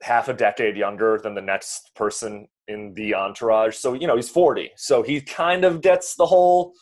half 0.00 0.28
a 0.28 0.34
decade 0.34 0.76
younger 0.76 1.20
than 1.22 1.34
the 1.34 1.42
next 1.42 1.94
person 1.94 2.48
in 2.66 2.94
the 2.94 3.14
entourage. 3.14 3.76
So 3.76 3.92
you 3.92 4.06
know 4.06 4.16
he's 4.16 4.30
forty, 4.30 4.70
so 4.76 5.02
he 5.02 5.20
kind 5.20 5.64
of 5.64 5.80
gets 5.80 6.14
the 6.14 6.26
whole 6.26 6.72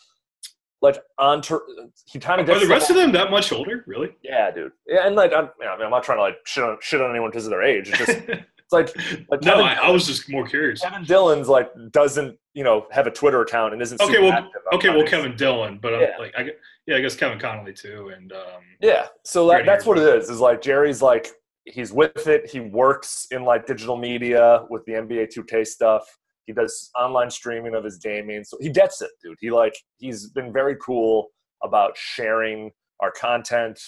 like 0.81 1.01
on 1.17 1.41
tour. 1.41 1.63
He 2.05 2.19
kind 2.19 2.41
of 2.41 2.49
Are 2.49 2.59
the 2.59 2.67
rest 2.67 2.89
of 2.89 2.95
them 2.95 3.11
that 3.11 3.29
much 3.29 3.51
older? 3.51 3.83
Really? 3.85 4.09
Yeah, 4.23 4.51
dude. 4.51 4.71
Yeah, 4.87 5.05
and 5.05 5.15
like 5.15 5.31
I'm, 5.33 5.49
you 5.59 5.65
know, 5.65 5.73
I 5.73 5.77
mean, 5.77 5.85
I'm 5.85 5.91
not 5.91 6.03
trying 6.03 6.17
to 6.17 6.23
like 6.23 6.37
shit 6.45 6.63
on, 6.63 6.77
shit 6.81 7.01
on 7.01 7.11
anyone 7.11 7.29
because 7.29 7.45
of 7.45 7.51
their 7.51 7.63
age. 7.63 7.89
It's 7.89 7.97
just 7.97 8.19
like, 8.73 8.95
like 9.29 9.41
no, 9.43 9.53
Kevin, 9.53 9.65
I, 9.65 9.73
I 9.75 9.89
was 9.89 10.05
just 10.05 10.29
more 10.29 10.47
curious. 10.47 10.81
Kevin 10.81 11.03
Dillon's 11.03 11.47
like 11.47 11.71
doesn't 11.91 12.37
you 12.53 12.63
know 12.63 12.87
have 12.91 13.07
a 13.07 13.11
Twitter 13.11 13.41
account 13.41 13.73
and 13.73 13.81
isn't 13.81 14.01
Okay, 14.01 14.21
well, 14.21 14.49
okay, 14.73 14.89
well. 14.89 15.05
Kevin 15.05 15.35
Dillon, 15.35 15.79
but 15.81 15.93
I'm 15.93 16.19
like, 16.19 16.33
I, 16.37 16.51
yeah, 16.87 16.97
I 16.97 17.01
guess 17.01 17.15
Kevin 17.15 17.39
Connolly 17.39 17.73
too, 17.73 18.11
and 18.15 18.31
um, 18.31 18.61
Yeah, 18.81 19.07
so 19.23 19.47
that, 19.49 19.65
that's 19.65 19.85
what 19.85 19.97
it 19.97 20.03
is. 20.03 20.29
Is 20.29 20.39
like 20.39 20.61
Jerry's 20.61 21.01
like 21.01 21.29
he's 21.65 21.91
with 21.93 22.27
it. 22.27 22.49
He 22.49 22.59
works 22.59 23.27
in 23.31 23.43
like 23.43 23.65
digital 23.65 23.97
media 23.97 24.65
with 24.69 24.83
the 24.85 24.93
NBA 24.93 25.33
2K 25.35 25.65
stuff. 25.65 26.03
He 26.45 26.53
does 26.53 26.89
online 26.99 27.29
streaming 27.29 27.75
of 27.75 27.83
his 27.83 27.97
gaming, 27.97 28.43
so 28.43 28.57
he 28.59 28.69
gets 28.69 29.01
it, 29.01 29.11
dude. 29.23 29.37
He 29.39 29.51
like 29.51 29.75
he's 29.97 30.29
been 30.29 30.51
very 30.51 30.75
cool 30.81 31.27
about 31.63 31.95
sharing 31.95 32.71
our 32.99 33.11
content, 33.11 33.79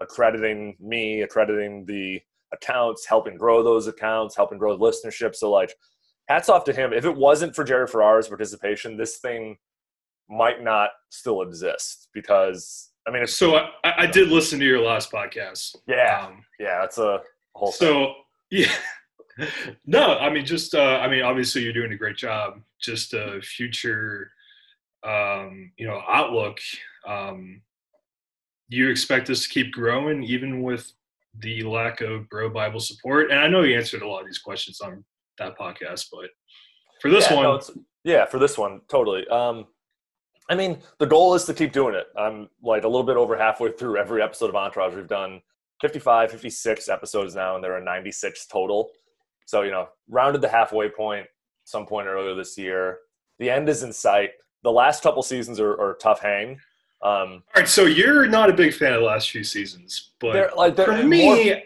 accrediting 0.00 0.76
me, 0.80 1.22
accrediting 1.22 1.84
the 1.86 2.20
accounts, 2.52 3.06
helping 3.06 3.36
grow 3.36 3.62
those 3.62 3.86
accounts, 3.86 4.36
helping 4.36 4.58
grow 4.58 4.76
the 4.76 4.84
listenership. 4.84 5.34
So 5.34 5.50
like, 5.50 5.74
hats 6.28 6.48
off 6.48 6.64
to 6.64 6.72
him. 6.72 6.92
If 6.92 7.04
it 7.04 7.16
wasn't 7.16 7.54
for 7.54 7.64
Jerry 7.64 7.86
Ferrara's 7.86 8.28
participation, 8.28 8.96
this 8.96 9.18
thing 9.18 9.56
might 10.28 10.62
not 10.62 10.90
still 11.10 11.42
exist 11.42 12.08
because 12.14 12.90
I 13.06 13.10
mean, 13.10 13.22
it's 13.24 13.36
so 13.36 13.56
I, 13.56 13.68
I 13.84 14.06
did 14.06 14.28
listen 14.28 14.58
to 14.60 14.64
your 14.64 14.80
last 14.80 15.10
podcast. 15.10 15.76
yeah, 15.86 16.26
Um, 16.26 16.44
yeah, 16.58 16.80
that's 16.80 16.98
a 16.98 17.20
whole 17.54 17.72
thing. 17.72 17.88
so 17.88 18.14
yeah, 18.50 18.72
no, 19.86 20.18
I 20.18 20.30
mean, 20.30 20.44
just 20.44 20.74
uh, 20.74 20.98
I 21.02 21.08
mean, 21.08 21.22
obviously 21.22 21.62
you're 21.62 21.72
doing 21.72 21.92
a 21.92 21.96
great 21.96 22.16
job. 22.16 22.60
Just 22.80 23.14
a 23.14 23.40
future, 23.42 24.30
um, 25.06 25.72
you 25.76 25.86
know, 25.86 26.02
outlook. 26.08 26.58
Um, 27.06 27.62
you 28.68 28.88
expect 28.88 29.28
us 29.30 29.42
to 29.42 29.48
keep 29.48 29.72
growing 29.72 30.22
even 30.22 30.62
with 30.62 30.92
the 31.38 31.62
lack 31.62 32.00
of 32.00 32.28
BroBible 32.32 32.80
support? 32.80 33.30
And 33.30 33.40
I 33.40 33.48
know 33.48 33.62
you 33.62 33.76
answered 33.76 34.02
a 34.02 34.08
lot 34.08 34.20
of 34.20 34.26
these 34.26 34.38
questions 34.38 34.80
on 34.80 35.04
that 35.38 35.58
podcast, 35.58 36.06
but 36.12 36.30
for 37.00 37.10
this 37.10 37.30
yeah, 37.30 37.36
one, 37.36 37.44
no, 37.44 37.60
yeah, 38.04 38.24
for 38.26 38.38
this 38.38 38.56
one, 38.56 38.80
totally. 38.88 39.26
Um, 39.28 39.66
I 40.50 40.54
mean, 40.54 40.78
the 40.98 41.06
goal 41.06 41.34
is 41.34 41.44
to 41.44 41.54
keep 41.54 41.72
doing 41.72 41.94
it. 41.94 42.06
I'm 42.16 42.48
like 42.62 42.84
a 42.84 42.88
little 42.88 43.06
bit 43.06 43.16
over 43.16 43.36
halfway 43.36 43.72
through 43.72 43.96
every 43.96 44.22
episode 44.22 44.50
of 44.50 44.56
Entourage. 44.56 44.94
We've 44.94 45.06
done 45.06 45.40
55, 45.80 46.30
56 46.30 46.88
episodes 46.88 47.34
now, 47.34 47.54
and 47.54 47.64
there 47.64 47.76
are 47.76 47.80
96 47.80 48.46
total. 48.46 48.90
So, 49.46 49.62
you 49.62 49.70
know, 49.70 49.88
rounded 50.08 50.40
the 50.40 50.48
halfway 50.48 50.88
point 50.88 51.26
some 51.64 51.86
point 51.86 52.06
earlier 52.06 52.34
this 52.34 52.58
year. 52.58 52.98
The 53.38 53.50
end 53.50 53.68
is 53.68 53.82
in 53.82 53.92
sight. 53.92 54.30
The 54.62 54.72
last 54.72 55.02
couple 55.02 55.22
seasons 55.22 55.58
are, 55.58 55.72
are 55.80 55.96
tough 56.00 56.20
hang. 56.20 56.58
Um, 57.02 57.10
all 57.10 57.42
right. 57.56 57.68
So 57.68 57.84
you're 57.86 58.26
not 58.26 58.48
a 58.48 58.52
big 58.52 58.72
fan 58.74 58.92
of 58.92 59.00
the 59.00 59.06
last 59.06 59.30
few 59.30 59.42
seasons, 59.42 60.10
but 60.20 60.32
they're 60.32 60.52
like 60.56 60.76
they're 60.76 60.86
for 60.86 61.02
me, 61.02 61.24
more- 61.24 61.62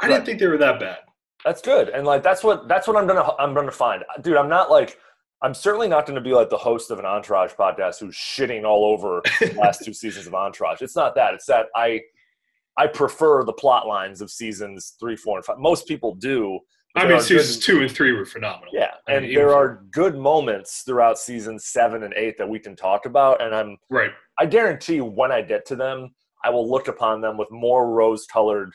I 0.00 0.08
didn't 0.08 0.24
think 0.24 0.38
they 0.40 0.46
were 0.46 0.58
that 0.58 0.80
bad. 0.80 0.98
That's 1.44 1.60
good, 1.62 1.88
and 1.90 2.06
like 2.06 2.22
that's 2.22 2.42
what 2.42 2.68
that's 2.68 2.88
what 2.88 2.96
I'm 2.96 3.06
gonna 3.06 3.30
I'm 3.38 3.54
gonna 3.54 3.70
find, 3.70 4.02
dude. 4.22 4.36
I'm 4.36 4.48
not 4.48 4.70
like 4.70 4.98
I'm 5.42 5.54
certainly 5.54 5.88
not 5.88 6.06
gonna 6.06 6.20
be 6.20 6.32
like 6.32 6.50
the 6.50 6.56
host 6.56 6.90
of 6.90 6.98
an 6.98 7.04
Entourage 7.04 7.52
podcast 7.52 8.00
who's 8.00 8.14
shitting 8.16 8.64
all 8.64 8.84
over 8.84 9.22
the 9.40 9.52
last 9.58 9.84
two 9.84 9.92
seasons 9.92 10.26
of 10.26 10.34
Entourage. 10.34 10.82
It's 10.82 10.96
not 10.96 11.14
that. 11.14 11.34
It's 11.34 11.46
that 11.46 11.66
I 11.76 12.00
I 12.76 12.86
prefer 12.86 13.44
the 13.44 13.52
plot 13.52 13.86
lines 13.86 14.20
of 14.20 14.30
seasons 14.30 14.94
three, 14.98 15.16
four, 15.16 15.36
and 15.36 15.44
five. 15.44 15.58
Most 15.58 15.86
people 15.86 16.14
do. 16.14 16.60
I 16.94 17.06
mean, 17.06 17.20
seasons 17.20 17.56
good- 17.56 17.62
two 17.62 17.82
and 17.82 17.90
three 17.90 18.12
were 18.12 18.24
phenomenal. 18.24 18.72
Yeah, 18.72 18.92
and 19.08 19.24
there 19.24 19.54
are 19.54 19.84
good 19.90 20.16
moments 20.16 20.82
throughout 20.82 21.18
seasons 21.18 21.66
seven 21.66 22.02
and 22.02 22.14
eight 22.14 22.36
that 22.38 22.48
we 22.48 22.58
can 22.58 22.74
talk 22.74 23.06
about, 23.06 23.40
and 23.42 23.54
I'm 23.54 23.76
right. 23.90 24.10
I 24.38 24.46
guarantee 24.46 25.00
when 25.00 25.30
I 25.30 25.42
get 25.42 25.66
to 25.66 25.76
them, 25.76 26.14
I 26.44 26.50
will 26.50 26.68
look 26.68 26.88
upon 26.88 27.20
them 27.20 27.36
with 27.36 27.50
more 27.50 27.90
rose-colored 27.90 28.72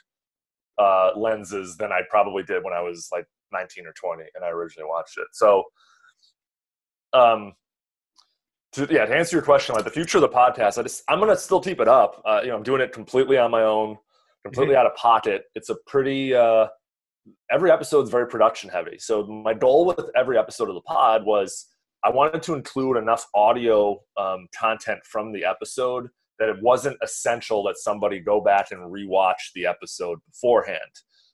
uh, 0.77 1.11
lenses 1.15 1.77
than 1.77 1.91
I 1.91 2.01
probably 2.09 2.43
did 2.43 2.63
when 2.63 2.73
I 2.73 2.81
was 2.81 3.07
like 3.11 3.25
19 3.51 3.85
or 3.85 3.93
20 3.93 4.23
and 4.35 4.43
I 4.43 4.49
originally 4.49 4.89
watched 4.89 5.17
it. 5.17 5.27
So, 5.31 5.63
um, 7.13 7.53
to, 8.73 8.87
yeah, 8.89 9.05
to 9.05 9.15
answer 9.15 9.35
your 9.35 9.43
question, 9.43 9.75
like 9.75 9.83
the 9.85 9.91
future 9.91 10.17
of 10.17 10.23
the 10.23 10.29
podcast, 10.29 10.79
I 10.79 10.83
just 10.83 11.03
I'm 11.07 11.19
gonna 11.19 11.37
still 11.37 11.61
keep 11.61 11.79
it 11.79 11.87
up. 11.87 12.21
Uh, 12.25 12.41
you 12.41 12.49
know, 12.49 12.57
I'm 12.57 12.63
doing 12.63 12.81
it 12.81 12.91
completely 12.91 13.37
on 13.37 13.51
my 13.51 13.63
own, 13.63 13.97
completely 14.43 14.75
out 14.75 14.87
of 14.87 14.95
pocket. 14.95 15.43
It's 15.53 15.69
a 15.69 15.75
pretty 15.85 16.33
uh, 16.33 16.67
every 17.51 17.71
episode 17.71 18.03
is 18.03 18.09
very 18.09 18.27
production 18.27 18.69
heavy. 18.69 18.97
So 18.99 19.25
my 19.25 19.53
goal 19.53 19.85
with 19.85 20.09
every 20.15 20.37
episode 20.37 20.69
of 20.69 20.75
the 20.75 20.81
pod 20.81 21.25
was 21.25 21.67
I 22.03 22.09
wanted 22.09 22.43
to 22.43 22.53
include 22.53 22.97
enough 22.97 23.25
audio 23.33 23.99
um, 24.17 24.47
content 24.57 24.99
from 25.05 25.31
the 25.31 25.45
episode 25.45 26.09
that 26.39 26.49
it 26.49 26.61
wasn't 26.61 26.97
essential 27.01 27.63
that 27.63 27.77
somebody 27.77 28.19
go 28.19 28.41
back 28.41 28.71
and 28.71 28.81
rewatch 28.91 29.51
the 29.55 29.65
episode 29.65 30.19
beforehand, 30.25 30.79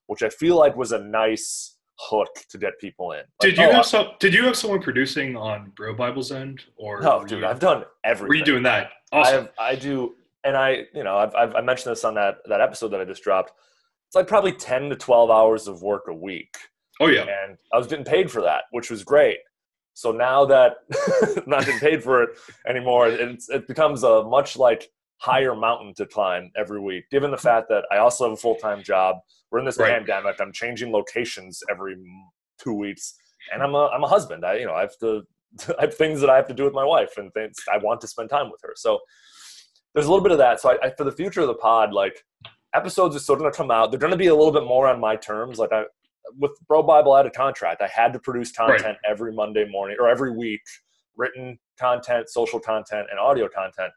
which 0.08 0.22
I 0.22 0.30
feel 0.30 0.58
like 0.58 0.76
was 0.76 0.92
a 0.92 1.00
nice 1.00 1.78
hook 2.00 2.30
to 2.50 2.58
get 2.58 2.80
people 2.80 3.14
in. 3.14 3.20
Like, 3.20 3.28
Did 3.42 3.58
you 3.58 3.64
oh, 3.66 3.72
have 3.74 3.86
some? 3.86 4.08
Did 4.20 4.34
you 4.34 4.44
have 4.44 4.56
someone 4.56 4.82
producing 4.82 5.36
on 5.36 5.72
BroBible's 5.76 6.32
end, 6.32 6.64
or 6.78 7.02
No, 7.02 7.24
dude, 7.26 7.40
you, 7.40 7.46
I've 7.46 7.60
done 7.60 7.86
everything. 8.04 8.30
Were 8.30 8.36
you 8.36 8.46
doing 8.46 8.64
that? 8.64 8.92
I 9.12 9.32
have, 9.32 9.50
I 9.58 9.76
do, 9.76 10.16
and 10.44 10.56
I, 10.56 10.86
you 10.94 11.04
know, 11.04 11.18
I've, 11.18 11.34
I've 11.34 11.56
I 11.56 11.62
mentioned 11.62 11.92
this 11.92 12.04
on 12.04 12.14
that 12.16 12.38
that 12.48 12.62
episode 12.62 12.90
that 12.90 13.02
I 13.02 13.06
just 13.06 13.24
dropped. 13.24 13.52
It's 14.10 14.16
like 14.16 14.28
probably 14.28 14.54
ten 14.54 14.90
to 14.90 14.96
twelve 14.96 15.30
hours 15.30 15.68
of 15.68 15.84
work 15.84 16.06
a 16.08 16.14
week, 16.14 16.58
oh 17.00 17.06
yeah. 17.08 17.26
and 17.46 17.60
I 17.72 17.78
was 17.78 17.86
getting 17.86 18.04
paid 18.04 18.32
for 18.32 18.42
that, 18.42 18.64
which 18.72 18.90
was 18.90 19.04
great. 19.04 19.38
So 19.94 20.12
now 20.12 20.46
that 20.46 20.78
I'm 21.38 21.44
not 21.46 21.66
getting 21.68 21.80
paid 21.80 22.04
for 22.04 22.24
it 22.24 22.30
anymore, 22.68 23.08
it's, 23.10 23.50
it 23.50 23.68
becomes 23.68 24.04
a 24.04 24.24
much 24.24 24.58
like 24.58 24.90
higher 25.18 25.54
mountain 25.56 25.94
to 25.98 26.08
climb 26.08 26.50
every 26.58 26.80
week. 26.80 27.04
Given 27.12 27.30
the 27.30 27.38
fact 27.38 27.68
that 27.70 27.84
I 27.92 27.98
also 27.98 28.24
have 28.24 28.34
a 28.34 28.38
full 28.38 28.56
time 28.56 28.82
job, 28.82 29.18
we're 29.52 29.60
in 29.60 29.66
this 29.66 29.78
Right. 29.78 29.92
pandemic. 29.92 30.38
I'm 30.42 30.54
changing 30.54 30.92
locations 30.92 31.62
every 31.70 31.96
two 32.60 32.74
weeks, 32.74 33.14
and 33.54 33.62
I'm 33.62 33.76
a 33.76 33.90
I'm 33.94 34.04
a 34.04 34.08
husband. 34.08 34.44
I 34.44 34.56
you 34.56 34.66
know 34.66 34.74
I 34.74 34.82
have 34.82 34.98
to 35.02 35.22
I 35.78 35.82
have 35.82 35.94
things 35.96 36.20
that 36.22 36.32
I 36.32 36.36
have 36.36 36.48
to 36.48 36.56
do 36.56 36.64
with 36.64 36.74
my 36.74 36.84
wife, 36.86 37.14
and 37.18 37.32
things 37.34 37.58
I 37.72 37.78
want 37.78 38.02
to 38.02 38.08
spend 38.08 38.32
time 38.32 38.50
with 38.50 38.62
her. 38.64 38.74
So 38.76 39.00
there's 39.94 40.08
a 40.08 40.10
little 40.10 40.24
bit 40.24 40.32
of 40.32 40.40
that. 40.40 40.60
So 40.62 40.72
I, 40.72 40.88
I 40.88 40.90
for 40.98 41.04
the 41.04 41.12
future 41.12 41.42
of 41.42 41.48
the 41.48 41.54
pod, 41.54 41.94
like 41.94 42.24
episodes 42.74 43.16
are 43.16 43.20
still 43.20 43.36
going 43.36 43.52
to 43.52 43.56
come 43.56 43.72
out. 43.72 43.92
They're 43.92 44.00
going 44.00 44.12
to 44.12 44.18
be 44.18 44.28
a 44.28 44.36
little 44.36 44.52
bit 44.52 44.64
more 44.64 44.88
on 44.88 45.00
my 45.00 45.16
terms. 45.16 45.58
Like 45.58 45.72
I 45.72 45.86
with 46.38 46.52
BroBible, 46.70 47.14
I 47.14 47.18
had 47.18 47.26
a 47.26 47.32
contract. 47.32 47.82
I 47.82 47.88
had 47.88 48.14
to 48.14 48.20
produce 48.20 48.52
content 48.52 48.98
every 49.08 49.34
Monday 49.34 49.66
morning 49.70 49.98
or 50.00 50.08
every 50.08 50.32
week, 50.32 50.62
written 51.16 51.58
content, 51.80 52.30
social 52.30 52.60
content, 52.60 53.08
and 53.10 53.20
audio 53.20 53.48
content. 53.48 53.92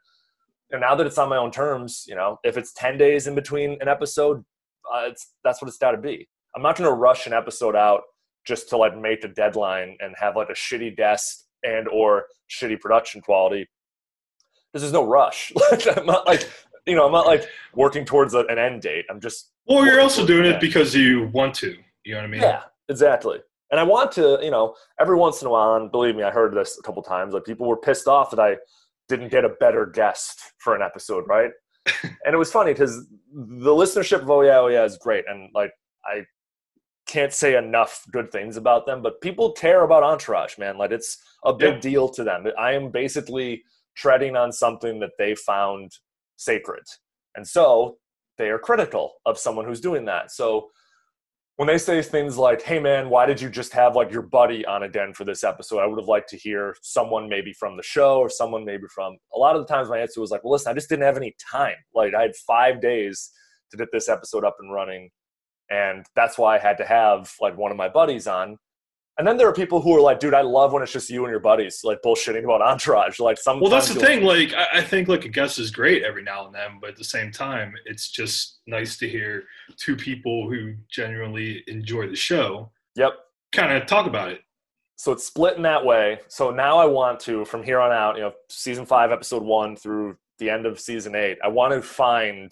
And 0.71 0.81
now 0.81 0.95
that 0.95 1.05
it's 1.05 1.17
on 1.17 1.29
my 1.29 1.37
own 1.37 1.51
terms, 1.51 2.05
you 2.07 2.15
know, 2.15 2.39
if 2.43 2.57
it's 2.57 2.73
ten 2.73 2.97
days 2.97 3.27
in 3.27 3.35
between 3.35 3.77
an 3.81 3.87
episode, 3.87 4.43
uh, 4.93 5.03
it's 5.05 5.33
that's 5.43 5.61
what 5.61 5.67
it's 5.67 5.77
got 5.77 5.91
to 5.91 5.97
be. 5.97 6.27
I'm 6.55 6.61
not 6.61 6.75
going 6.75 6.89
to 6.89 6.95
rush 6.95 7.27
an 7.27 7.33
episode 7.33 7.75
out 7.75 8.01
just 8.45 8.69
to 8.69 8.77
like 8.77 8.97
make 8.97 9.23
a 9.23 9.27
deadline 9.27 9.97
and 9.99 10.15
have 10.19 10.35
like 10.35 10.49
a 10.49 10.53
shitty 10.53 10.97
desk 10.97 11.45
and 11.63 11.87
or 11.87 12.25
shitty 12.49 12.79
production 12.79 13.21
quality. 13.21 13.67
Because 14.71 14.83
there's 14.83 14.93
no 14.93 15.05
rush. 15.05 15.51
Like, 15.71 15.97
I'm 15.97 16.05
not 16.05 16.25
like 16.25 16.49
you 16.85 16.95
know, 16.95 17.05
I'm 17.05 17.11
not 17.11 17.25
like 17.25 17.47
working 17.73 18.05
towards 18.05 18.33
a, 18.33 18.39
an 18.47 18.57
end 18.57 18.81
date. 18.81 19.05
I'm 19.09 19.19
just 19.19 19.51
Well, 19.67 19.85
you're 19.85 20.01
also 20.01 20.25
doing 20.25 20.45
it 20.45 20.59
because 20.59 20.95
you 20.95 21.29
want 21.33 21.53
to. 21.55 21.75
You 22.03 22.13
know 22.13 22.19
what 22.19 22.25
I 22.25 22.29
mean? 22.29 22.41
Yeah, 22.41 22.63
exactly. 22.89 23.39
And 23.71 23.79
I 23.79 23.83
want 23.83 24.11
to, 24.13 24.39
you 24.41 24.51
know, 24.51 24.75
every 24.99 25.15
once 25.15 25.41
in 25.41 25.47
a 25.47 25.51
while, 25.51 25.75
and 25.75 25.91
believe 25.91 26.15
me, 26.15 26.23
I 26.23 26.31
heard 26.31 26.53
this 26.53 26.77
a 26.77 26.83
couple 26.83 27.01
times, 27.01 27.33
like 27.33 27.45
people 27.45 27.67
were 27.67 27.77
pissed 27.77 28.07
off 28.07 28.29
that 28.31 28.39
I 28.39 28.57
didn't 29.09 29.29
get 29.29 29.45
a 29.45 29.49
better 29.59 29.85
guest 29.85 30.41
for 30.59 30.75
an 30.75 30.81
episode, 30.81 31.23
right? 31.27 31.51
and 32.03 32.33
it 32.33 32.37
was 32.37 32.51
funny 32.51 32.71
because 32.73 33.07
the 33.33 33.71
listenership 33.71 34.21
of 34.21 34.29
Oh 34.29 34.41
Yeah, 34.41 34.59
Oh 34.59 34.67
Yeah 34.67 34.83
is 34.83 34.97
great. 34.97 35.25
And 35.27 35.49
like, 35.53 35.71
I 36.05 36.23
can't 37.07 37.33
say 37.33 37.55
enough 37.57 38.03
good 38.11 38.31
things 38.31 38.57
about 38.57 38.85
them, 38.85 39.01
but 39.01 39.21
people 39.21 39.51
care 39.53 39.83
about 39.83 40.03
Entourage, 40.03 40.57
man. 40.57 40.77
Like, 40.77 40.91
it's 40.91 41.17
a 41.45 41.53
big 41.53 41.75
Yeah. 41.75 41.79
deal 41.79 42.09
to 42.09 42.23
them. 42.23 42.45
I 42.59 42.73
am 42.73 42.91
basically 42.91 43.63
treading 43.95 44.35
on 44.35 44.51
something 44.51 44.99
that 44.99 45.11
they 45.17 45.35
found 45.35 45.91
sacred. 46.43 46.83
And 47.35 47.47
so 47.47 47.97
they 48.37 48.49
are 48.49 48.59
critical 48.59 49.13
of 49.25 49.37
someone 49.37 49.65
who's 49.65 49.81
doing 49.81 50.05
that. 50.05 50.31
So 50.31 50.69
when 51.57 51.67
they 51.67 51.77
say 51.77 52.01
things 52.01 52.37
like, 52.37 52.63
hey 52.63 52.79
man, 52.79 53.09
why 53.09 53.25
did 53.25 53.39
you 53.39 53.49
just 53.49 53.73
have 53.73 53.95
like 53.95 54.11
your 54.11 54.23
buddy 54.23 54.65
on 54.65 54.83
again 54.83 55.13
for 55.13 55.23
this 55.23 55.43
episode? 55.43 55.79
I 55.79 55.85
would 55.85 55.99
have 55.99 56.07
liked 56.07 56.29
to 56.29 56.37
hear 56.37 56.75
someone 56.81 57.29
maybe 57.29 57.53
from 57.53 57.77
the 57.77 57.83
show 57.83 58.17
or 58.17 58.29
someone 58.29 58.65
maybe 58.65 58.85
from 58.93 59.17
a 59.35 59.37
lot 59.37 59.55
of 59.55 59.61
the 59.61 59.71
times 59.71 59.89
my 59.89 59.99
answer 59.99 60.19
was 60.19 60.31
like, 60.31 60.43
well, 60.43 60.53
listen, 60.53 60.71
I 60.71 60.73
just 60.73 60.89
didn't 60.89 61.05
have 61.05 61.17
any 61.17 61.35
time. 61.51 61.75
Like 61.93 62.15
I 62.15 62.23
had 62.23 62.35
five 62.47 62.81
days 62.81 63.31
to 63.71 63.77
get 63.77 63.89
this 63.91 64.09
episode 64.09 64.43
up 64.43 64.55
and 64.59 64.73
running. 64.73 65.09
And 65.69 66.05
that's 66.15 66.37
why 66.37 66.55
I 66.55 66.59
had 66.59 66.77
to 66.77 66.85
have 66.85 67.31
like 67.39 67.57
one 67.57 67.71
of 67.71 67.77
my 67.77 67.89
buddies 67.89 68.27
on. 68.27 68.57
And 69.19 69.27
then 69.27 69.37
there 69.37 69.47
are 69.47 69.53
people 69.53 69.79
who 69.79 69.95
are 69.95 70.01
like, 70.01 70.19
dude, 70.19 70.33
I 70.33 70.41
love 70.41 70.73
when 70.73 70.81
it's 70.81 70.91
just 70.91 71.09
you 71.09 71.23
and 71.23 71.29
your 71.29 71.39
buddies 71.39 71.81
like 71.83 71.99
bullshitting 72.03 72.43
about 72.43 72.61
entourage. 72.71 73.19
Like 73.19 73.37
some 73.37 73.59
Well, 73.59 73.69
that's 73.69 73.93
the 73.93 73.99
thing. 73.99 74.23
Like, 74.23 74.53
I, 74.53 74.79
I 74.79 74.81
think 74.81 75.07
like 75.07 75.23
a 75.25 75.29
guest 75.29 75.59
is 75.59 75.69
great 75.69 76.01
every 76.03 76.23
now 76.23 76.47
and 76.47 76.55
then, 76.55 76.79
but 76.81 76.89
at 76.91 76.95
the 76.95 77.03
same 77.03 77.31
time, 77.31 77.73
it's 77.85 78.09
just 78.09 78.61
nice 78.65 78.97
to 78.97 79.07
hear 79.07 79.43
two 79.77 79.95
people 79.95 80.49
who 80.49 80.73
genuinely 80.89 81.63
enjoy 81.67 82.07
the 82.07 82.15
show 82.15 82.71
Yep. 82.95 83.13
kind 83.51 83.71
of 83.71 83.85
talk 83.87 84.07
about 84.07 84.29
it. 84.29 84.41
so 84.95 85.11
it's 85.11 85.25
split 85.25 85.57
in 85.57 85.61
that 85.63 85.85
way. 85.85 86.19
So 86.27 86.49
now 86.49 86.77
I 86.79 86.85
want 86.85 87.19
to, 87.21 87.45
from 87.45 87.61
here 87.61 87.79
on 87.79 87.91
out, 87.91 88.15
you 88.15 88.21
know, 88.23 88.33
season 88.49 88.85
five, 88.85 89.11
episode 89.11 89.43
one 89.43 89.75
through 89.75 90.17
the 90.39 90.49
end 90.49 90.65
of 90.65 90.79
season 90.79 91.13
eight, 91.15 91.37
I 91.43 91.49
want 91.49 91.71
to 91.73 91.81
find 91.83 92.51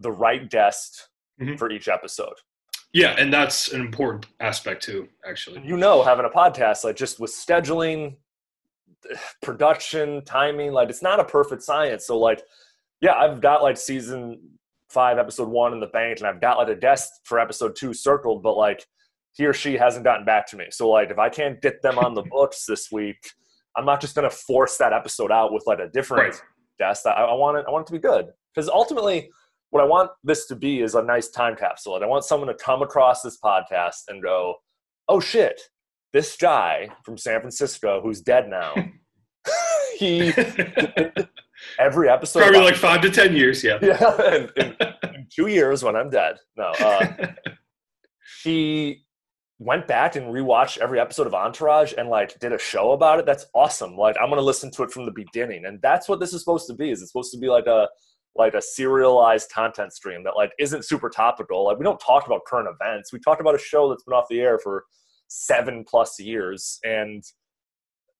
the 0.00 0.12
right 0.12 0.48
guest 0.50 1.08
Mhm. 1.40 1.58
for 1.58 1.70
each 1.70 1.88
episode. 1.88 2.34
Yeah, 2.92 3.14
and 3.18 3.32
that's 3.32 3.72
an 3.72 3.80
important 3.82 4.26
aspect 4.40 4.82
too, 4.82 5.08
actually. 5.26 5.60
You 5.64 5.76
know, 5.76 6.02
having 6.02 6.24
a 6.24 6.30
podcast, 6.30 6.84
like 6.84 6.96
just 6.96 7.20
with 7.20 7.30
scheduling, 7.30 8.16
production, 9.42 10.24
timing, 10.24 10.72
like 10.72 10.88
it's 10.88 11.02
not 11.02 11.20
a 11.20 11.24
perfect 11.24 11.62
science. 11.62 12.06
So, 12.06 12.18
like, 12.18 12.42
yeah, 13.00 13.14
I've 13.14 13.40
got 13.40 13.62
like 13.62 13.76
season 13.76 14.40
five, 14.88 15.18
episode 15.18 15.48
one 15.48 15.72
in 15.72 15.80
the 15.80 15.86
bank, 15.88 16.18
and 16.18 16.26
I've 16.26 16.40
got 16.40 16.56
like 16.58 16.68
a 16.68 16.74
desk 16.74 17.10
for 17.24 17.38
episode 17.38 17.76
two 17.76 17.92
circled, 17.92 18.42
but 18.42 18.56
like 18.56 18.84
he 19.34 19.44
or 19.46 19.52
she 19.52 19.76
hasn't 19.76 20.04
gotten 20.04 20.24
back 20.24 20.46
to 20.48 20.56
me. 20.56 20.66
So, 20.70 20.88
like, 20.88 21.10
if 21.10 21.18
I 21.18 21.28
can't 21.28 21.60
get 21.60 21.82
them 21.82 21.98
on 21.98 22.14
the 22.14 22.22
books 22.30 22.64
this 22.66 22.90
week, 22.90 23.18
I'm 23.76 23.84
not 23.84 24.00
just 24.00 24.14
gonna 24.14 24.30
force 24.30 24.76
that 24.78 24.92
episode 24.92 25.30
out 25.30 25.52
with 25.52 25.64
like 25.66 25.78
a 25.78 25.88
different 25.88 26.32
Right. 26.32 26.42
guest. 26.78 27.06
I, 27.06 27.10
I 27.12 27.34
want 27.34 27.58
it. 27.58 27.66
I 27.68 27.70
want 27.70 27.82
it 27.82 27.86
to 27.88 27.92
be 27.92 27.98
good 27.98 28.28
because 28.54 28.68
ultimately, 28.68 29.30
what 29.70 29.82
I 29.82 29.86
want 29.86 30.10
this 30.24 30.46
to 30.46 30.56
be 30.56 30.80
is 30.80 30.94
a 30.94 31.02
nice 31.02 31.28
time 31.28 31.56
capsule, 31.56 31.96
and 31.96 32.04
I 32.04 32.08
want 32.08 32.24
someone 32.24 32.48
to 32.48 32.54
come 32.54 32.82
across 32.82 33.22
this 33.22 33.38
podcast 33.42 34.02
and 34.08 34.22
go, 34.22 34.56
"Oh 35.08 35.20
shit, 35.20 35.60
this 36.12 36.36
guy 36.36 36.88
from 37.04 37.18
San 37.18 37.40
Francisco 37.40 38.00
who's 38.02 38.20
dead 38.20 38.48
now." 38.48 38.74
he 39.98 40.32
every 41.78 42.08
episode 42.08 42.40
Probably 42.40 42.60
like 42.60 42.76
five 42.76 43.00
to 43.02 43.10
ten 43.10 43.34
years, 43.34 43.62
yeah. 43.64 43.78
yeah, 43.82 44.34
in, 44.34 44.50
in, 44.56 44.76
in 45.14 45.26
two 45.34 45.48
years 45.48 45.82
when 45.82 45.96
I'm 45.96 46.10
dead. 46.10 46.36
No, 46.56 46.72
uh, 46.80 47.06
he 48.44 49.04
went 49.58 49.88
back 49.88 50.14
and 50.14 50.26
rewatched 50.26 50.78
every 50.78 51.00
episode 51.00 51.26
of 51.26 51.34
Entourage 51.34 51.92
and 51.98 52.08
like 52.08 52.38
did 52.38 52.52
a 52.52 52.58
show 52.58 52.92
about 52.92 53.18
it. 53.18 53.26
That's 53.26 53.46
awesome. 53.54 53.96
Like 53.96 54.16
I'm 54.20 54.28
gonna 54.28 54.40
listen 54.40 54.70
to 54.72 54.82
it 54.82 54.90
from 54.90 55.04
the 55.06 55.12
beginning, 55.12 55.64
and 55.66 55.80
that's 55.82 56.08
what 56.08 56.20
this 56.20 56.32
is 56.32 56.40
supposed 56.40 56.66
to 56.68 56.74
be. 56.74 56.90
Is 56.90 57.02
it's 57.02 57.10
supposed 57.10 57.32
to 57.32 57.38
be 57.38 57.48
like 57.48 57.66
a 57.66 57.88
like 58.38 58.54
a 58.54 58.62
serialized 58.62 59.50
content 59.50 59.92
stream 59.92 60.22
that 60.22 60.36
like 60.36 60.52
isn't 60.58 60.84
super 60.84 61.10
topical. 61.10 61.64
Like 61.64 61.78
we 61.78 61.84
don't 61.84 62.00
talk 62.00 62.26
about 62.26 62.44
current 62.46 62.68
events. 62.68 63.12
We 63.12 63.18
talked 63.18 63.40
about 63.40 63.54
a 63.54 63.58
show 63.58 63.88
that's 63.88 64.04
been 64.04 64.14
off 64.14 64.26
the 64.30 64.40
air 64.40 64.58
for 64.58 64.84
seven 65.26 65.84
plus 65.84 66.18
years 66.20 66.78
and 66.84 67.22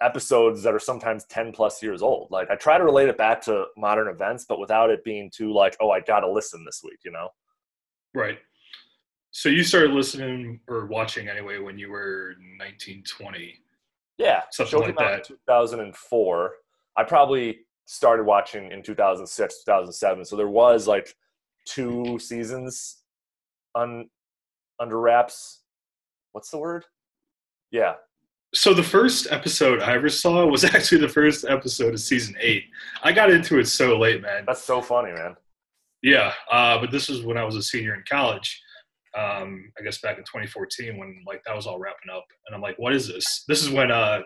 episodes 0.01 0.63
that 0.63 0.75
are 0.75 0.79
sometimes 0.81 1.25
10 1.27 1.53
plus 1.53 1.83
years 1.83 2.03
old. 2.03 2.29
Like 2.31 2.51
I 2.51 2.57
try 2.57 2.79
to 2.79 2.85
relate 2.85 3.09
it 3.09 3.17
back 3.17 3.41
to 3.43 3.67
modern 3.77 4.09
events, 4.09 4.45
but 4.49 4.61
without 4.61 4.91
it 4.91 5.05
being 5.05 5.31
too 5.35 5.53
like, 5.53 5.77
oh, 5.81 5.91
I 5.91 6.01
gotta 6.01 6.31
listen 6.31 6.65
this 6.65 6.81
week, 6.85 6.99
you 7.05 7.13
know? 7.13 7.29
Right. 8.15 8.39
So 9.31 9.49
you 9.49 9.63
started 9.63 9.93
listening 9.93 10.61
or 10.69 10.87
watching 10.87 11.29
anyway 11.29 11.59
when 11.59 11.79
you 11.79 11.91
were 11.91 12.35
19, 12.59 13.05
20. 13.05 13.55
Yeah. 14.19 14.43
Something 14.51 14.81
like 14.81 14.99
that. 14.99 15.25
2004. 15.25 16.53
I 16.97 17.05
probably 17.05 17.61
started 17.89 18.25
watching 18.25 18.71
in 18.71 18.83
2006, 18.83 19.65
2007. 19.65 20.25
So 20.27 20.37
there 20.37 20.47
was 20.47 20.87
like 20.87 21.15
two 21.65 22.19
seasons 22.19 22.99
on 23.75 24.11
under 24.79 25.01
wraps. 25.01 25.63
What's 26.33 26.51
the 26.51 26.59
word? 26.59 26.85
Yeah. 27.71 27.95
So 28.55 28.75
the 28.75 28.83
first 28.83 29.29
episode 29.31 29.81
I 29.81 29.95
ever 29.95 30.11
saw 30.11 30.47
was 30.47 30.65
actually 30.75 31.01
the 31.01 31.09
first 31.09 31.47
episode 31.49 31.95
of 31.95 32.01
season 32.01 32.37
eight. 32.41 32.65
I 33.03 33.13
got 33.13 33.31
into 33.31 33.59
it 33.59 33.67
so 33.67 33.99
late, 33.99 34.21
man. 34.21 34.45
That's 34.47 34.63
so 34.63 34.83
funny, 34.83 35.13
man. 35.13 35.35
Yeah, 36.03 36.35
uh, 36.53 36.79
but 36.79 36.91
this 36.91 37.09
is 37.09 37.23
when 37.23 37.39
I 37.39 37.45
was 37.45 37.57
a 37.57 37.63
senior 37.63 37.95
in 37.95 38.05
college. 38.09 38.63
Um, 39.17 39.73
I 39.79 39.83
guess 39.83 40.01
back 40.01 40.19
in 40.19 40.25
2014 40.25 40.99
when 40.99 41.25
like 41.27 41.43
that 41.45 41.57
was 41.57 41.67
all 41.67 41.79
wrapping 41.79 42.11
up, 42.15 42.27
and 42.47 42.55
I'm 42.55 42.63
like, 42.63 42.79
"What 42.79 42.95
is 42.95 43.09
this?" 43.09 43.45
This 43.49 43.63
is 43.63 43.71
when 43.71 43.91
uh, 43.91 44.21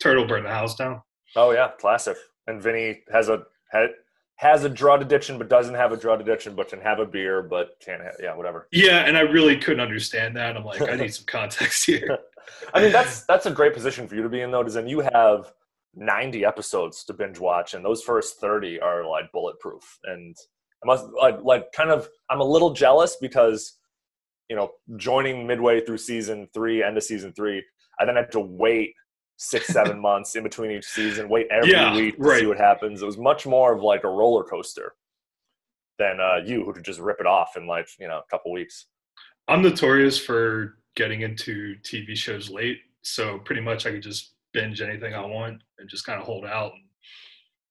Turtle 0.00 0.26
burned 0.26 0.46
the 0.46 0.50
house 0.50 0.74
down. 0.74 1.00
Oh 1.36 1.52
yeah, 1.52 1.70
classic. 1.78 2.16
And 2.46 2.62
Vinny 2.62 3.02
has 3.12 3.28
a 3.28 3.44
ha- 3.72 3.88
has 4.36 4.64
a 4.64 4.68
drug 4.68 5.02
addiction, 5.02 5.38
but 5.38 5.48
doesn't 5.48 5.74
have 5.74 5.92
a 5.92 5.96
drug 5.96 6.20
addiction, 6.20 6.54
but 6.54 6.68
can 6.68 6.80
have 6.80 6.98
a 6.98 7.06
beer, 7.06 7.42
but 7.42 7.80
can't. 7.84 8.02
have 8.02 8.16
Yeah, 8.20 8.34
whatever. 8.34 8.68
Yeah, 8.72 9.04
and 9.06 9.16
I 9.16 9.20
really 9.20 9.56
couldn't 9.56 9.80
understand 9.80 10.36
that. 10.36 10.56
I'm 10.56 10.64
like, 10.64 10.82
I 10.82 10.96
need 10.96 11.14
some 11.14 11.26
context 11.26 11.86
here. 11.86 12.18
I 12.74 12.82
mean, 12.82 12.92
that's 12.92 13.22
that's 13.24 13.46
a 13.46 13.50
great 13.50 13.74
position 13.74 14.08
for 14.08 14.16
you 14.16 14.22
to 14.22 14.28
be 14.28 14.40
in, 14.40 14.50
though, 14.50 14.60
because 14.60 14.74
then 14.74 14.88
you 14.88 15.00
have 15.00 15.52
90 15.94 16.44
episodes 16.44 17.04
to 17.04 17.12
binge 17.12 17.38
watch, 17.38 17.74
and 17.74 17.84
those 17.84 18.02
first 18.02 18.40
30 18.40 18.80
are 18.80 19.06
like 19.06 19.30
bulletproof. 19.32 19.98
And 20.04 20.36
I 20.82 20.86
must 20.86 21.06
like 21.20 21.38
like 21.42 21.72
kind 21.72 21.90
of 21.90 22.08
I'm 22.30 22.40
a 22.40 22.44
little 22.44 22.72
jealous 22.72 23.16
because 23.20 23.78
you 24.48 24.56
know 24.56 24.72
joining 24.96 25.46
midway 25.46 25.84
through 25.84 25.98
season 25.98 26.48
three, 26.52 26.82
end 26.82 26.96
of 26.96 27.04
season 27.04 27.32
three, 27.32 27.64
I 28.00 28.04
then 28.04 28.16
had 28.16 28.32
to 28.32 28.40
wait 28.40 28.94
six 29.42 29.66
seven 29.68 29.98
months 30.08 30.34
in 30.36 30.42
between 30.42 30.70
each 30.70 30.86
season, 30.86 31.28
wait 31.28 31.46
every 31.50 31.70
Yeah, 31.70 31.94
week 31.96 32.16
to 32.16 32.22
right. 32.22 32.40
see 32.40 32.46
what 32.46 32.58
happens. 32.58 33.02
It 33.02 33.06
was 33.06 33.18
much 33.18 33.46
more 33.46 33.72
of 33.74 33.82
like 33.82 34.04
a 34.04 34.08
roller 34.08 34.44
coaster 34.44 34.94
than 35.98 36.20
uh, 36.20 36.36
you 36.44 36.64
who 36.64 36.72
could 36.72 36.84
just 36.84 37.00
rip 37.00 37.20
it 37.20 37.26
off 37.26 37.56
in 37.56 37.66
like 37.66 37.88
you 37.98 38.08
know 38.08 38.18
a 38.18 38.30
couple 38.30 38.52
weeks. 38.52 38.86
I'm 39.48 39.62
notorious 39.62 40.18
for 40.18 40.78
getting 40.94 41.22
into 41.22 41.76
TV 41.82 42.16
shows 42.16 42.50
late, 42.50 42.78
so 43.02 43.38
pretty 43.38 43.60
much 43.60 43.86
I 43.86 43.90
could 43.90 44.02
just 44.02 44.34
binge 44.52 44.80
anything 44.80 45.14
I 45.14 45.24
want 45.24 45.62
and 45.78 45.88
just 45.88 46.04
kind 46.06 46.20
of 46.20 46.26
hold 46.26 46.44
out. 46.44 46.72
And, 46.72 46.82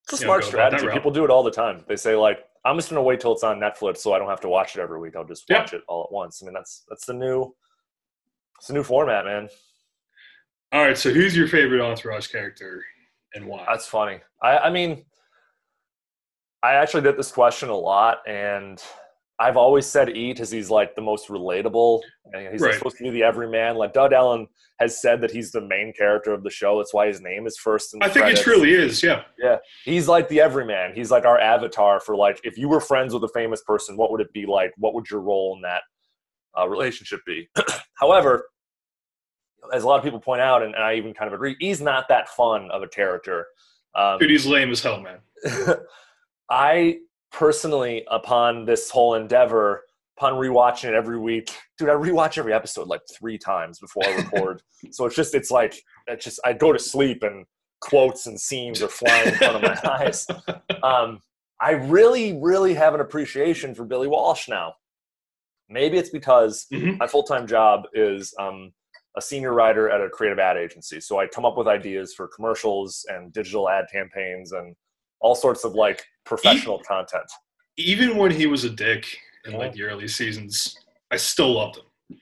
It's 0.04 0.14
a 0.22 0.24
know, 0.24 0.28
smart 0.28 0.42
that 0.44 0.48
strategy. 0.48 0.88
People 0.92 1.12
do 1.12 1.24
it 1.24 1.30
all 1.30 1.44
the 1.44 1.52
time. 1.52 1.84
They 1.88 1.96
say 1.96 2.16
like, 2.16 2.46
"I'm 2.66 2.76
just 2.78 2.90
gonna 2.90 3.02
wait 3.04 3.20
till 3.20 3.32
it's 3.32 3.44
on 3.44 3.60
Netflix, 3.60 3.98
so 3.98 4.14
I 4.14 4.20
don't 4.20 4.30
have 4.30 4.42
to 4.42 4.50
watch 4.50 4.76
it 4.76 4.82
every 4.82 5.00
week. 5.00 5.16
I'll 5.16 5.24
just 5.26 5.46
Yeah. 5.50 5.60
watch 5.60 5.74
it 5.74 5.84
all 5.88 6.04
at 6.04 6.12
once." 6.12 6.42
I 6.42 6.46
mean, 6.46 6.54
that's 6.54 6.84
that's 6.90 7.06
the 7.06 7.14
new, 7.14 7.56
it's 8.58 8.68
the 8.68 8.74
new 8.74 8.84
format, 8.84 9.26
man. 9.26 9.50
All 10.74 10.82
right, 10.84 10.98
so 10.98 11.12
who's 11.12 11.36
your 11.36 11.48
favorite 11.48 11.82
Entourage 11.82 12.28
character 12.28 12.84
and 13.34 13.46
why? 13.46 13.66
That's 13.68 13.88
funny. 13.88 14.20
I, 14.42 14.58
I 14.58 14.70
mean, 14.70 15.04
I 16.64 16.74
actually 16.76 17.04
get 17.04 17.18
this 17.18 17.32
question 17.32 17.70
a 17.70 17.76
lot, 17.76 18.20
and 18.26 18.82
I've 19.40 19.58
always 19.58 19.86
said 19.86 20.16
E 20.16 20.32
because 20.32 20.50
he's 20.52 20.70
like 20.70 20.96
the 20.96 21.02
most 21.02 21.28
relatable, 21.28 22.02
and 22.32 22.52
he's 22.54 22.62
Right. 22.62 22.76
supposed 22.76 22.98
to 22.98 23.04
be 23.04 23.10
the 23.10 23.24
everyman. 23.24 23.76
Like 23.76 23.92
Doug 23.94 24.14
Ellin 24.14 24.48
has 24.80 25.02
said 25.02 25.20
that 25.22 25.32
he's 25.32 25.52
the 25.52 25.62
main 25.62 25.92
character 25.94 26.32
of 26.34 26.44
the 26.44 26.50
show. 26.50 26.78
That's 26.78 26.94
why 26.94 27.08
his 27.08 27.20
name 27.20 27.48
is 27.48 27.58
first. 27.58 27.94
In 27.94 28.00
the 28.00 28.06
I 28.06 28.10
think 28.10 28.28
it 28.28 28.38
truly 28.42 28.72
is. 28.72 29.04
Yeah. 29.04 29.24
Yeah, 29.38 29.58
he's 29.84 30.08
like 30.08 30.30
the 30.30 30.40
everyman. 30.40 30.94
He's 30.96 31.12
like 31.12 31.26
our 31.26 31.40
avatar 31.40 32.00
for 32.00 32.16
like 32.16 32.40
if 32.44 32.58
you 32.58 32.70
were 32.70 32.80
friends 32.80 33.14
with 33.14 33.24
a 33.24 33.30
famous 33.30 33.62
person, 33.64 33.98
what 33.98 34.12
would 34.12 34.22
it 34.22 34.32
be 34.32 34.46
like? 34.46 34.72
What 34.78 34.94
would 34.94 35.10
your 35.10 35.20
role 35.22 35.56
in 35.56 35.62
that 35.64 35.82
uh, 36.58 36.70
relationship 36.70 37.20
be? 37.26 37.50
However, 38.00 38.46
as 39.74 39.84
a 39.84 39.88
lot 39.88 39.98
of 39.98 40.04
people 40.04 40.20
point 40.20 40.42
out, 40.42 40.64
and, 40.64 40.74
and 40.76 40.84
I 40.84 40.96
even 40.96 41.14
kind 41.14 41.28
of 41.28 41.34
agree, 41.34 41.56
he's 41.60 41.82
not 41.82 42.08
that 42.10 42.30
fun 42.30 42.70
of 42.72 42.82
a 42.84 42.88
character. 42.88 43.48
Um, 43.96 44.20
Dude, 44.20 44.30
he's 44.30 44.46
lame 44.46 44.72
as 44.72 44.82
hell, 44.82 45.02
man. 45.02 45.20
I 46.50 47.00
personally, 47.32 48.06
upon 48.10 48.66
this 48.66 48.90
whole 48.90 49.16
endeavor, 49.16 49.84
upon 50.18 50.34
rewatching 50.34 50.86
it 50.90 50.94
every 50.94 51.18
week, 51.20 51.50
dude, 51.78 51.90
I 51.90 51.94
rewatch 51.94 52.38
every 52.38 52.54
episode 52.54 52.88
like 52.88 53.02
three 53.18 53.38
times 53.38 53.80
before 53.80 54.04
I 54.06 54.16
record. 54.18 54.62
so 54.92 55.06
it's 55.06 55.16
just, 55.16 55.34
it's 55.36 55.52
like, 55.52 55.82
it's 56.08 56.26
just, 56.26 56.40
I 56.46 56.54
go 56.54 56.74
to 56.74 56.80
sleep 56.80 57.24
and 57.24 57.46
quotes 57.80 58.28
and 58.28 58.40
scenes 58.40 58.82
are 58.82 58.88
flying 58.88 59.30
in 59.30 59.36
front 59.36 59.56
of 59.56 59.62
my 59.62 59.90
eyes. 59.92 60.28
Um, 60.84 61.20
I 61.60 61.72
really, 61.72 62.38
really 62.40 62.74
have 62.74 62.94
an 62.94 63.02
appreciation 63.02 63.74
for 63.74 63.86
Billy 63.86 64.08
Walsh 64.08 64.48
now. 64.50 64.74
Maybe 65.70 65.98
it's 65.98 66.10
because 66.10 66.68
Mhm. 66.72 66.98
my 66.98 67.08
full 67.08 67.24
time 67.24 67.48
job 67.48 67.84
is 67.94 68.34
um, 68.40 68.74
a 69.18 69.22
senior 69.22 69.54
writer 69.54 69.90
at 69.90 70.02
a 70.02 70.10
creative 70.10 70.40
ad 70.40 70.58
agency. 70.58 71.00
So 71.00 71.20
I 71.20 71.28
come 71.28 71.46
up 71.46 71.58
with 71.58 71.68
ideas 71.68 72.14
for 72.14 72.28
commercials 72.28 73.06
and 73.10 73.34
digital 73.34 73.70
ad 73.70 73.86
campaigns 73.92 74.52
and 74.54 74.76
all 75.20 75.36
sorts 75.36 75.64
of 75.64 75.74
like 75.74 76.04
professional 76.26 76.80
content. 76.88 77.30
Even 77.78 78.18
when 78.18 78.32
he 78.32 78.48
was 78.48 78.64
a 78.64 78.70
dick 78.70 79.06
in 79.46 79.54
like 79.54 79.74
the 79.74 79.84
early 79.84 80.08
seasons, 80.08 80.78
I 81.12 81.18
still 81.18 81.54
loved 81.54 81.78
him. 81.78 82.20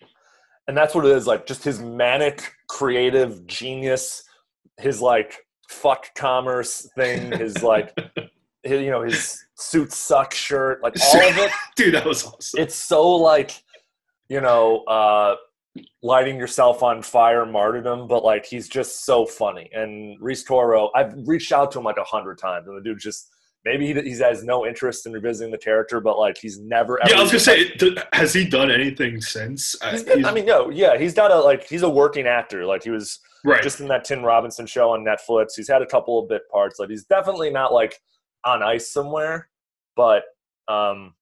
And 0.67 0.77
that's 0.77 0.93
what 0.93 1.05
it 1.05 1.11
is 1.11 1.27
like 1.27 1.45
just 1.45 1.63
his 1.63 1.79
manic, 1.79 2.51
creative 2.67 3.45
genius, 3.47 4.23
his 4.77 5.01
like 5.01 5.37
fuck 5.67 6.13
commerce 6.15 6.89
thing, 6.95 7.31
his 7.31 7.63
like, 7.63 7.95
his, 8.63 8.81
you 8.81 8.91
know, 8.91 9.03
his 9.03 9.43
suit 9.55 9.91
suck 9.91 10.33
shirt, 10.33 10.81
like 10.83 10.95
all 11.01 11.29
of 11.29 11.37
it. 11.37 11.51
Dude, 11.75 11.93
that 11.95 12.05
was 12.05 12.25
awesome. 12.25 12.61
it's 12.61 12.75
so 12.75 13.07
like 13.15 13.63
you 14.29 14.39
know 14.39 14.83
uh 14.85 15.35
lighting 16.01 16.37
yourself 16.37 16.81
on 16.81 17.01
fire 17.01 17.45
martyrdom 17.45 18.07
but 18.07 18.23
like 18.23 18.45
he's 18.45 18.67
just 18.67 19.05
so 19.05 19.25
funny 19.25 19.69
and 19.73 20.17
Rhys 20.19 20.43
Coiro 20.43 20.89
I've 20.95 21.13
reached 21.25 21.51
out 21.51 21.71
to 21.71 21.79
him 21.79 21.85
like 21.85 21.97
a 21.97 22.03
hundred 22.03 22.37
times 22.37 22.67
and 22.67 22.75
the 22.75 22.81
dude 22.81 22.99
just 22.99 23.29
maybe 23.65 23.85
he, 23.85 23.93
he 24.01 24.17
has 24.17 24.43
no 24.43 24.65
interest 24.65 25.05
in 25.05 25.13
revisiting 25.13 25.51
the 25.51 25.57
character 25.57 26.01
but 26.01 26.17
like 26.17 26.37
he's 26.37 26.59
never 26.59 27.01
ever 27.01 27.11
yeah, 27.11 27.19
I 27.19 27.21
was 27.21 27.31
gonna 27.31 27.39
say, 27.39 27.71
has 28.13 28.33
he 28.33 28.47
done 28.47 28.71
anything 28.71 29.21
since? 29.21 29.79
Uh, 29.81 29.91
he's 29.91 30.03
been, 30.03 30.25
I 30.25 30.33
mean 30.33 30.45
no 30.45 30.69
yeah 30.69 30.97
he's 30.97 31.13
got 31.13 31.31
a 31.31 31.39
like 31.39 31.67
he's 31.67 31.83
a 31.83 31.89
working 31.89 32.25
actor 32.25 32.65
like 32.65 32.83
he 32.83 32.89
was 32.89 33.19
right. 33.43 33.63
just 33.63 33.79
in 33.79 33.87
that 33.87 34.03
Tim 34.03 34.23
Robinson 34.23 34.65
show 34.65 34.91
on 34.91 35.03
Netflix. 35.03 35.55
He's 35.55 35.67
had 35.67 35.81
a 35.81 35.85
couple 35.85 36.19
of 36.19 36.29
bit 36.29 36.43
parts. 36.51 36.79
Like 36.79 36.89
he's 36.89 37.05
definitely 37.05 37.49
not 37.49 37.73
like 37.73 37.99
on 38.45 38.63
ice 38.63 38.91
somewhere, 38.91 39.49
but 39.95 40.23
um, 40.67 41.13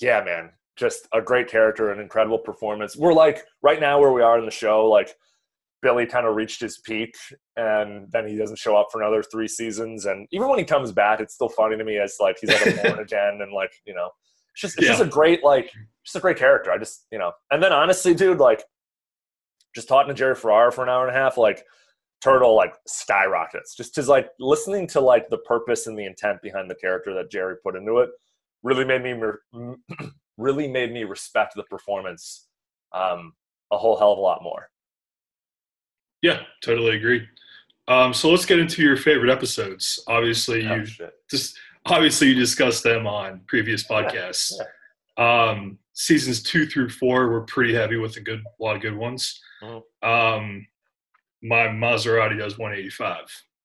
yeah, 0.00 0.22
man, 0.22 0.50
just 0.80 1.06
a 1.12 1.20
great 1.20 1.46
character, 1.46 1.92
an 1.92 2.00
incredible 2.00 2.38
performance. 2.38 2.96
We're 2.96 3.12
like 3.12 3.44
right 3.62 3.78
now 3.78 4.00
where 4.00 4.12
we 4.12 4.22
are 4.22 4.38
in 4.38 4.46
the 4.46 4.50
show. 4.50 4.88
Like 4.88 5.14
Billy 5.82 6.06
kind 6.06 6.26
of 6.26 6.34
reached 6.34 6.60
his 6.60 6.78
peak, 6.78 7.14
and 7.56 8.10
then 8.10 8.26
he 8.26 8.36
doesn't 8.36 8.58
show 8.58 8.76
up 8.76 8.88
for 8.90 9.02
another 9.02 9.22
three 9.22 9.46
seasons. 9.46 10.06
And 10.06 10.26
even 10.32 10.48
when 10.48 10.58
he 10.58 10.64
comes 10.64 10.90
back, 10.90 11.20
it's 11.20 11.34
still 11.34 11.50
funny 11.50 11.76
to 11.76 11.84
me 11.84 11.98
as 11.98 12.16
like 12.18 12.38
he's 12.40 12.50
like 12.50 12.66
a 12.66 12.82
born 12.82 12.98
again, 12.98 13.40
and 13.42 13.52
like 13.52 13.72
you 13.86 13.94
know, 13.94 14.10
it's 14.54 14.62
just 14.62 14.78
it's 14.78 14.88
just 14.88 15.02
a 15.02 15.06
great 15.06 15.44
like 15.44 15.70
just 16.04 16.16
a 16.16 16.20
great 16.20 16.38
character. 16.38 16.72
I 16.72 16.78
just 16.78 17.06
you 17.12 17.18
know, 17.18 17.32
and 17.50 17.62
then 17.62 17.72
honestly, 17.72 18.14
dude, 18.14 18.38
like 18.38 18.64
just 19.74 19.86
talking 19.86 20.08
to 20.08 20.14
Jerry 20.14 20.34
Ferrara 20.34 20.72
for 20.72 20.82
an 20.82 20.88
hour 20.88 21.06
and 21.06 21.14
a 21.14 21.18
half, 21.18 21.36
like 21.36 21.62
Turtle 22.22 22.56
like 22.56 22.74
skyrockets. 22.86 23.76
Just 23.76 23.94
because 23.94 24.08
like 24.08 24.30
listening 24.38 24.86
to 24.88 25.00
like 25.00 25.28
the 25.28 25.38
purpose 25.38 25.86
and 25.86 25.98
the 25.98 26.06
intent 26.06 26.40
behind 26.42 26.70
the 26.70 26.74
character 26.74 27.14
that 27.14 27.30
Jerry 27.30 27.56
put 27.62 27.76
into 27.76 27.98
it 27.98 28.08
really 28.62 28.84
made 28.84 29.02
me 29.02 29.12
really 30.40 30.66
made 30.66 30.92
me 30.92 31.04
respect 31.04 31.54
the 31.54 31.62
performance 31.64 32.46
um, 32.92 33.34
a 33.70 33.78
whole 33.78 33.96
hell 33.96 34.12
of 34.12 34.18
a 34.18 34.20
lot 34.22 34.42
more. 34.42 34.70
Yeah, 36.22 36.40
totally 36.62 36.96
agree. 36.96 37.26
Um, 37.88 38.12
so 38.14 38.30
let's 38.30 38.46
get 38.46 38.58
into 38.58 38.82
your 38.82 38.96
favorite 38.96 39.30
episodes. 39.30 40.02
Obviously, 40.06 40.66
Oh, 40.66 40.76
you 40.76 40.86
shit. 40.86 41.12
just 41.30 41.58
obviously 41.86 42.28
you 42.28 42.34
discussed 42.34 42.82
them 42.82 43.06
on 43.06 43.40
previous 43.46 43.84
podcasts. 43.84 44.52
Um, 45.16 45.78
seasons 45.92 46.42
two 46.42 46.66
through 46.66 46.90
four 46.90 47.28
were 47.28 47.42
pretty 47.42 47.74
heavy 47.74 47.96
with 47.96 48.16
a 48.16 48.20
good 48.20 48.40
a 48.40 48.62
lot 48.62 48.76
of 48.76 48.82
good 48.82 48.96
ones. 48.96 49.40
Mhm. 49.62 49.82
Um, 50.02 50.66
my 51.42 51.66
Maserati 51.68 52.38
does 52.38 52.58
185. 52.58 53.18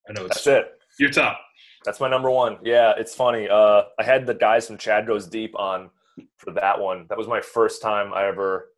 I 0.08 0.12
know 0.12 0.26
it's 0.26 0.44
That's 0.44 0.46
it. 0.46 0.78
your 0.98 1.10
top. 1.10 1.40
That's 1.84 2.00
my 2.00 2.08
number 2.08 2.30
one. 2.30 2.58
Yeah, 2.64 2.94
it's 2.96 3.14
funny. 3.14 3.48
Uh, 3.48 3.82
I 3.98 4.02
had 4.02 4.26
the 4.26 4.34
guys 4.34 4.66
from 4.66 4.76
Chad 4.78 5.06
Goes 5.06 5.26
Deep 5.26 5.54
on 5.58 5.90
for 6.38 6.50
that 6.52 6.78
one. 6.80 7.06
That 7.08 7.18
was 7.18 7.28
my 7.28 7.40
first 7.40 7.82
time 7.82 8.12
I 8.14 8.26
ever 8.26 8.70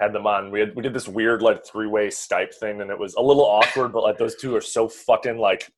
had 0.00 0.12
them 0.12 0.26
on. 0.26 0.50
We 0.50 0.60
had 0.60 0.74
we 0.74 0.82
did 0.82 0.92
this 0.94 1.08
weird 1.08 1.42
like 1.42 1.64
three 1.66 1.86
way 1.86 2.08
Skype 2.08 2.54
thing, 2.54 2.80
and 2.80 2.90
it 2.90 2.98
was 2.98 3.14
a 3.14 3.22
little 3.22 3.44
awkward. 3.44 3.92
But 3.92 4.02
like 4.02 4.18
those 4.18 4.34
two 4.36 4.54
are 4.56 4.60
so 4.60 4.88
fucking 4.88 5.38
like 5.38 5.70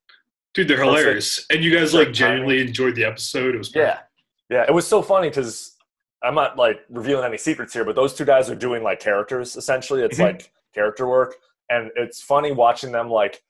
Dude, 0.54 0.68
they're 0.68 0.78
Perfect. 0.78 0.98
hilarious. 0.98 1.46
And 1.50 1.62
you 1.62 1.70
guys 1.76 1.92
like 1.92 2.12
genuinely 2.12 2.62
enjoyed 2.62 2.94
the 2.94 3.04
episode. 3.04 3.54
It 3.54 3.58
was 3.58 3.74
yeah, 3.74 3.98
yeah. 4.48 4.64
It 4.66 4.72
was 4.72 4.86
so 4.86 5.02
funny 5.02 5.28
because 5.28 5.76
I'm 6.22 6.34
not 6.34 6.56
like 6.56 6.80
revealing 6.88 7.26
any 7.26 7.36
secrets 7.36 7.74
here, 7.74 7.84
but 7.84 7.94
those 7.94 8.14
two 8.14 8.24
guys 8.24 8.48
are 8.48 8.54
doing 8.54 8.82
like 8.82 8.98
characters 9.00 9.56
essentially. 9.56 10.02
It's 10.02 10.18
Mhm. 10.18 10.22
like 10.24 10.50
character 10.74 11.06
work, 11.06 11.34
and 11.68 11.90
it's 11.96 12.22
funny 12.22 12.52
watching 12.52 12.90
them 12.90 13.10
like 13.10 13.42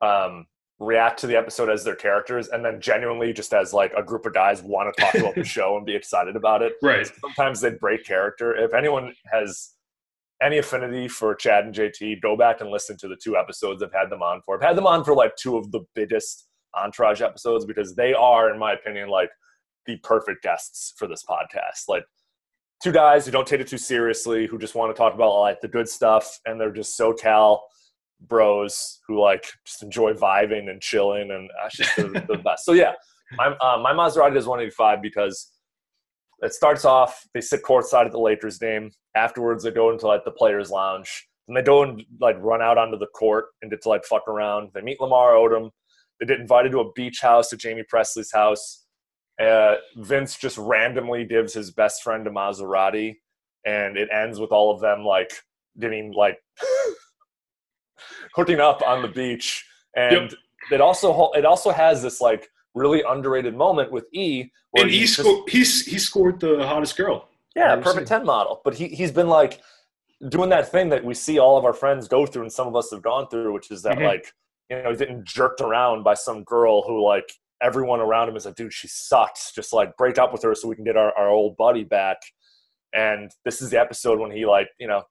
um, 0.00 0.46
react 0.82 1.20
to 1.20 1.26
the 1.26 1.36
episode 1.36 1.70
as 1.70 1.84
their 1.84 1.94
characters, 1.94 2.48
and 2.48 2.64
then 2.64 2.80
genuinely 2.80 3.32
just 3.32 3.54
as 3.54 3.72
like 3.72 3.92
a 3.96 4.02
group 4.02 4.26
of 4.26 4.34
guys 4.34 4.62
want 4.62 4.94
to 4.94 5.02
talk 5.02 5.14
about 5.14 5.34
the 5.34 5.44
show 5.58 5.76
and 5.76 5.86
be 5.86 5.94
excited 5.94 6.36
about 6.36 6.62
it. 6.62 6.74
right. 6.82 7.10
Sometimes 7.20 7.60
they 7.60 7.70
break 7.70 8.04
character. 8.04 8.54
If 8.54 8.74
anyone 8.74 9.14
has 9.32 9.70
any 10.42 10.58
affinity 10.58 11.08
for 11.08 11.34
Chad 11.34 11.64
and 11.64 11.74
JT, 11.74 12.20
go 12.20 12.36
back 12.36 12.60
and 12.60 12.70
listen 12.70 12.96
to 12.98 13.08
the 13.08 13.16
two 13.22 13.36
episodes 13.36 13.82
I've 13.82 13.92
had 13.92 14.10
them 14.10 14.22
on 14.22 14.42
for. 14.44 14.56
I've 14.56 14.68
had 14.68 14.76
them 14.76 14.86
on 14.86 15.04
for 15.04 15.14
like 15.14 15.36
two 15.36 15.56
of 15.56 15.70
the 15.70 15.80
biggest 15.94 16.48
Entourage 16.74 17.20
episodes 17.20 17.64
because 17.64 17.94
they 17.94 18.14
are, 18.14 18.50
in 18.52 18.58
my 18.58 18.72
opinion, 18.72 19.08
like 19.08 19.30
the 19.86 19.96
perfect 19.98 20.42
guests 20.42 20.94
for 20.96 21.06
this 21.06 21.24
podcast. 21.28 21.88
Like 21.88 22.04
two 22.82 22.92
guys 22.92 23.24
who 23.24 23.30
don't 23.30 23.46
take 23.46 23.60
it 23.60 23.68
too 23.68 23.78
seriously, 23.78 24.46
who 24.46 24.58
just 24.58 24.74
want 24.74 24.94
to 24.94 24.98
talk 24.98 25.14
about 25.14 25.38
like 25.38 25.60
the 25.60 25.68
good 25.68 25.88
stuff, 25.88 26.40
and 26.46 26.60
they're 26.60 26.72
just 26.72 26.98
SoCal 26.98 27.60
bros 28.28 29.00
who 29.06 29.20
like 29.20 29.46
just 29.64 29.82
enjoy 29.82 30.12
vibing 30.12 30.70
and 30.70 30.80
chilling, 30.80 31.30
and 31.30 31.50
that's 31.62 31.76
just 31.76 31.96
the, 31.96 32.24
the 32.28 32.38
best. 32.44 32.64
So 32.64 32.72
yeah, 32.72 32.92
my 33.36 33.48
uh, 33.60 33.78
my 33.78 33.92
Maserati 33.92 34.34
does 34.34 34.46
185 34.46 35.02
because 35.02 35.50
it 36.40 36.52
starts 36.52 36.84
off. 36.84 37.24
They 37.34 37.40
sit 37.40 37.62
courtside 37.62 38.06
at 38.06 38.12
the 38.12 38.18
Lakers 38.18 38.58
game. 38.58 38.90
Afterwards, 39.14 39.64
they 39.64 39.70
go 39.70 39.90
into 39.90 40.06
like 40.06 40.24
the 40.24 40.30
players' 40.30 40.70
lounge, 40.70 41.28
and 41.48 41.56
they 41.56 41.62
go 41.62 41.82
and 41.82 42.02
like 42.20 42.36
run 42.40 42.62
out 42.62 42.78
onto 42.78 42.98
the 42.98 43.06
court 43.06 43.46
and 43.62 43.70
get 43.70 43.82
to 43.82 43.88
like 43.88 44.04
fuck 44.04 44.26
around. 44.28 44.70
They 44.74 44.80
meet 44.80 45.00
Lamar 45.00 45.32
Odom. 45.32 45.70
They 46.20 46.26
get 46.26 46.40
invited 46.40 46.72
to 46.72 46.80
a 46.80 46.92
beach 46.92 47.20
house 47.20 47.48
to 47.50 47.58
Jaime 47.62 47.84
Pressly's 47.92 48.32
house. 48.32 48.86
Uh, 49.40 49.76
Vince 49.96 50.36
just 50.36 50.58
randomly 50.58 51.24
gives 51.24 51.54
his 51.54 51.70
best 51.70 52.02
friend 52.02 52.26
a 52.26 52.30
Maserati, 52.30 53.14
and 53.64 53.96
it 53.96 54.08
ends 54.12 54.38
with 54.38 54.52
all 54.52 54.74
of 54.74 54.80
them 54.80 55.04
like 55.04 55.32
getting 55.80 56.12
like 56.12 56.38
hooking 58.34 58.60
up 58.60 58.82
on 58.86 59.02
the 59.02 59.08
beach. 59.08 59.66
And 59.96 60.30
Yep. 60.30 60.32
it 60.72 60.80
also 60.80 61.30
it 61.32 61.44
also 61.44 61.70
has 61.70 62.02
this 62.02 62.20
like 62.20 62.48
really 62.74 63.02
underrated 63.08 63.54
moment 63.54 63.92
with 63.92 64.06
E. 64.12 64.50
where 64.70 64.84
And 64.84 64.92
he 64.92 65.06
scored. 65.06 65.48
He's 65.50 65.84
he 65.86 65.98
scored 65.98 66.40
the 66.40 66.66
hottest 66.66 66.96
girl. 66.96 67.28
yeah, 67.54 67.76
perfect 67.76 68.08
seen. 68.08 68.18
10 68.20 68.24
model. 68.26 68.60
But 68.64 68.74
he, 68.74 68.88
he's 68.88 69.12
been 69.12 69.28
like 69.28 69.60
doing 70.30 70.48
that 70.50 70.70
thing 70.70 70.88
that 70.90 71.04
we 71.04 71.12
see 71.14 71.38
all 71.38 71.58
of 71.58 71.64
our 71.64 71.74
friends 71.74 72.08
go 72.08 72.24
through 72.26 72.42
and 72.42 72.52
some 72.52 72.66
of 72.68 72.76
us 72.76 72.90
have 72.90 73.02
gone 73.02 73.28
through, 73.28 73.52
which 73.52 73.70
is 73.70 73.82
that 73.82 73.98
Mhm. 73.98 74.04
like, 74.06 74.32
you 74.70 74.80
know, 74.82 74.88
he's 74.88 74.98
getting 75.00 75.22
jerked 75.24 75.60
around 75.60 76.04
by 76.04 76.14
some 76.14 76.44
girl 76.44 76.82
who 76.82 77.04
like 77.04 77.30
everyone 77.60 78.00
around 78.00 78.28
him 78.28 78.36
is 78.36 78.46
like, 78.46 78.54
dude, 78.54 78.72
she 78.72 78.88
sucks. 78.88 79.52
Just 79.52 79.72
like 79.72 79.96
break 79.96 80.16
up 80.18 80.32
with 80.32 80.42
her 80.42 80.54
so 80.54 80.68
we 80.68 80.74
can 80.76 80.84
get 80.84 80.96
our, 80.96 81.12
our 81.18 81.28
old 81.28 81.56
buddy 81.58 81.84
back. 81.84 82.18
And 82.94 83.30
this 83.44 83.60
is 83.60 83.70
the 83.70 83.78
episode 83.80 84.18
when 84.18 84.30
he 84.30 84.46
like, 84.46 84.68
you 84.78 84.86
know, 84.86 85.02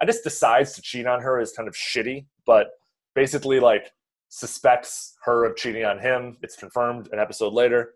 I 0.00 0.04
just 0.06 0.22
decides 0.24 0.72
to 0.74 0.82
cheat 0.82 1.06
on 1.06 1.20
her 1.22 1.40
is 1.40 1.52
kind 1.52 1.68
of 1.68 1.74
shitty, 1.74 2.26
but 2.48 2.70
basically 3.14 3.60
like 3.60 3.92
suspects 4.30 5.14
her 5.24 5.44
of 5.44 5.54
cheating 5.54 5.84
on 5.84 5.98
him. 6.00 6.38
It's 6.42 6.56
confirmed 6.56 7.10
an 7.12 7.20
episode 7.20 7.52
later. 7.52 7.94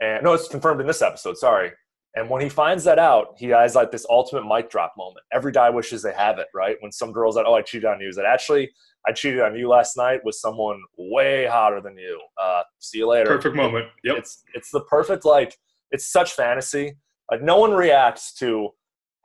And 0.00 0.22
no, 0.22 0.32
it's 0.32 0.48
confirmed 0.48 0.80
in 0.80 0.86
this 0.86 1.02
episode, 1.02 1.36
sorry. 1.36 1.72
And 2.14 2.30
when 2.30 2.40
he 2.40 2.48
finds 2.48 2.84
that 2.84 2.98
out, 2.98 3.34
he 3.36 3.48
has 3.48 3.74
like 3.74 3.90
this 3.90 4.06
ultimate 4.08 4.46
mic 4.46 4.70
drop 4.70 4.94
moment. 4.96 5.24
Every 5.32 5.52
guy 5.52 5.68
wishes 5.68 6.02
they 6.02 6.14
have 6.14 6.38
it, 6.38 6.46
right? 6.54 6.76
When 6.80 6.90
some 6.90 7.12
girl's 7.12 7.36
like, 7.36 7.44
"Oh, 7.46 7.54
I 7.54 7.62
cheated 7.62 7.84
on 7.84 8.00
you," 8.00 8.08
is 8.08 8.16
that 8.16 8.24
actually 8.24 8.70
I 9.06 9.12
cheated 9.12 9.40
on 9.40 9.54
you 9.54 9.68
last 9.68 9.96
night 9.96 10.20
with 10.24 10.34
someone 10.34 10.80
way 10.96 11.46
hotter 11.46 11.80
than 11.80 11.98
you. 11.98 12.20
Uh, 12.40 12.62
see 12.78 12.98
you 12.98 13.08
later. 13.08 13.26
Perfect 13.26 13.56
moment. 13.56 13.86
Yep. 14.04 14.16
It's 14.18 14.42
it's 14.54 14.70
the 14.70 14.80
perfect 14.84 15.24
like 15.24 15.56
it's 15.90 16.10
such 16.10 16.32
fantasy. 16.32 16.96
Like 17.30 17.42
no 17.42 17.58
one 17.58 17.72
reacts 17.72 18.32
to, 18.36 18.70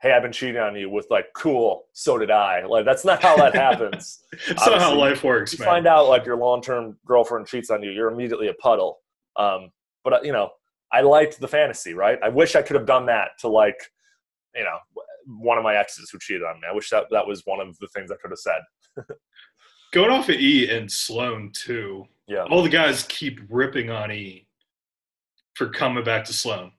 "Hey, 0.00 0.12
I've 0.12 0.22
been 0.22 0.32
cheating 0.32 0.58
on 0.60 0.76
you" 0.76 0.90
with 0.90 1.06
like, 1.10 1.26
"Cool, 1.34 1.84
so 1.92 2.18
did 2.18 2.30
I." 2.30 2.64
Like 2.66 2.84
that's 2.84 3.04
not 3.04 3.22
how 3.22 3.36
that 3.36 3.54
happens. 3.66 4.20
It's 4.48 4.66
not 4.66 4.80
how 4.80 4.94
life 4.94 5.24
works, 5.24 5.52
you 5.52 5.58
man. 5.60 5.66
find 5.66 5.86
out 5.86 6.08
like 6.08 6.26
your 6.26 6.36
long-term 6.36 6.96
girlfriend 7.06 7.46
cheats 7.46 7.70
on 7.70 7.82
you, 7.82 7.90
you're 7.90 8.10
immediately 8.10 8.48
a 8.48 8.54
puddle. 8.54 8.98
Um, 9.36 9.70
but 10.02 10.12
uh, 10.12 10.20
you 10.22 10.32
know, 10.32 10.50
I 10.92 11.00
liked 11.00 11.40
the 11.40 11.48
fantasy, 11.48 11.94
right? 11.94 12.18
I 12.22 12.28
wish 12.28 12.54
I 12.54 12.62
could 12.62 12.76
have 12.76 12.86
done 12.86 13.06
that 13.06 13.30
to 13.40 13.48
like, 13.48 13.76
you 14.54 14.62
know, 14.64 14.78
one 15.26 15.58
of 15.58 15.64
my 15.64 15.76
exes 15.76 16.10
who 16.10 16.18
cheated 16.18 16.42
on 16.42 16.56
me. 16.60 16.68
I 16.70 16.74
wish 16.74 16.90
that 16.90 17.06
that 17.10 17.26
was 17.26 17.42
one 17.44 17.60
of 17.60 17.76
the 17.78 17.88
things 17.88 18.10
I 18.10 18.16
could 18.22 18.30
have 18.30 18.38
said. 18.38 18.60
Going 19.92 20.10
off 20.10 20.28
of 20.28 20.36
E 20.36 20.70
and 20.70 20.90
Sloan 20.90 21.50
too. 21.52 22.06
Yeah, 22.26 22.44
All 22.44 22.62
the 22.62 22.68
guys 22.68 23.04
keep 23.08 23.40
ripping 23.48 23.90
on 23.90 24.10
E 24.10 24.46
for 25.54 25.68
coming 25.68 26.04
back 26.04 26.24
to 26.24 26.32
Sloan. 26.32 26.72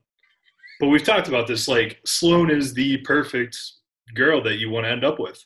But 0.79 0.87
we've 0.87 1.03
talked 1.03 1.27
about 1.27 1.47
this. 1.47 1.67
Like 1.67 1.99
Sloan 2.05 2.49
is 2.49 2.73
the 2.73 2.97
perfect 2.97 3.57
girl 4.13 4.41
that 4.43 4.57
you 4.57 4.69
want 4.69 4.85
to 4.85 4.89
end 4.89 5.03
up 5.05 5.19
with. 5.19 5.43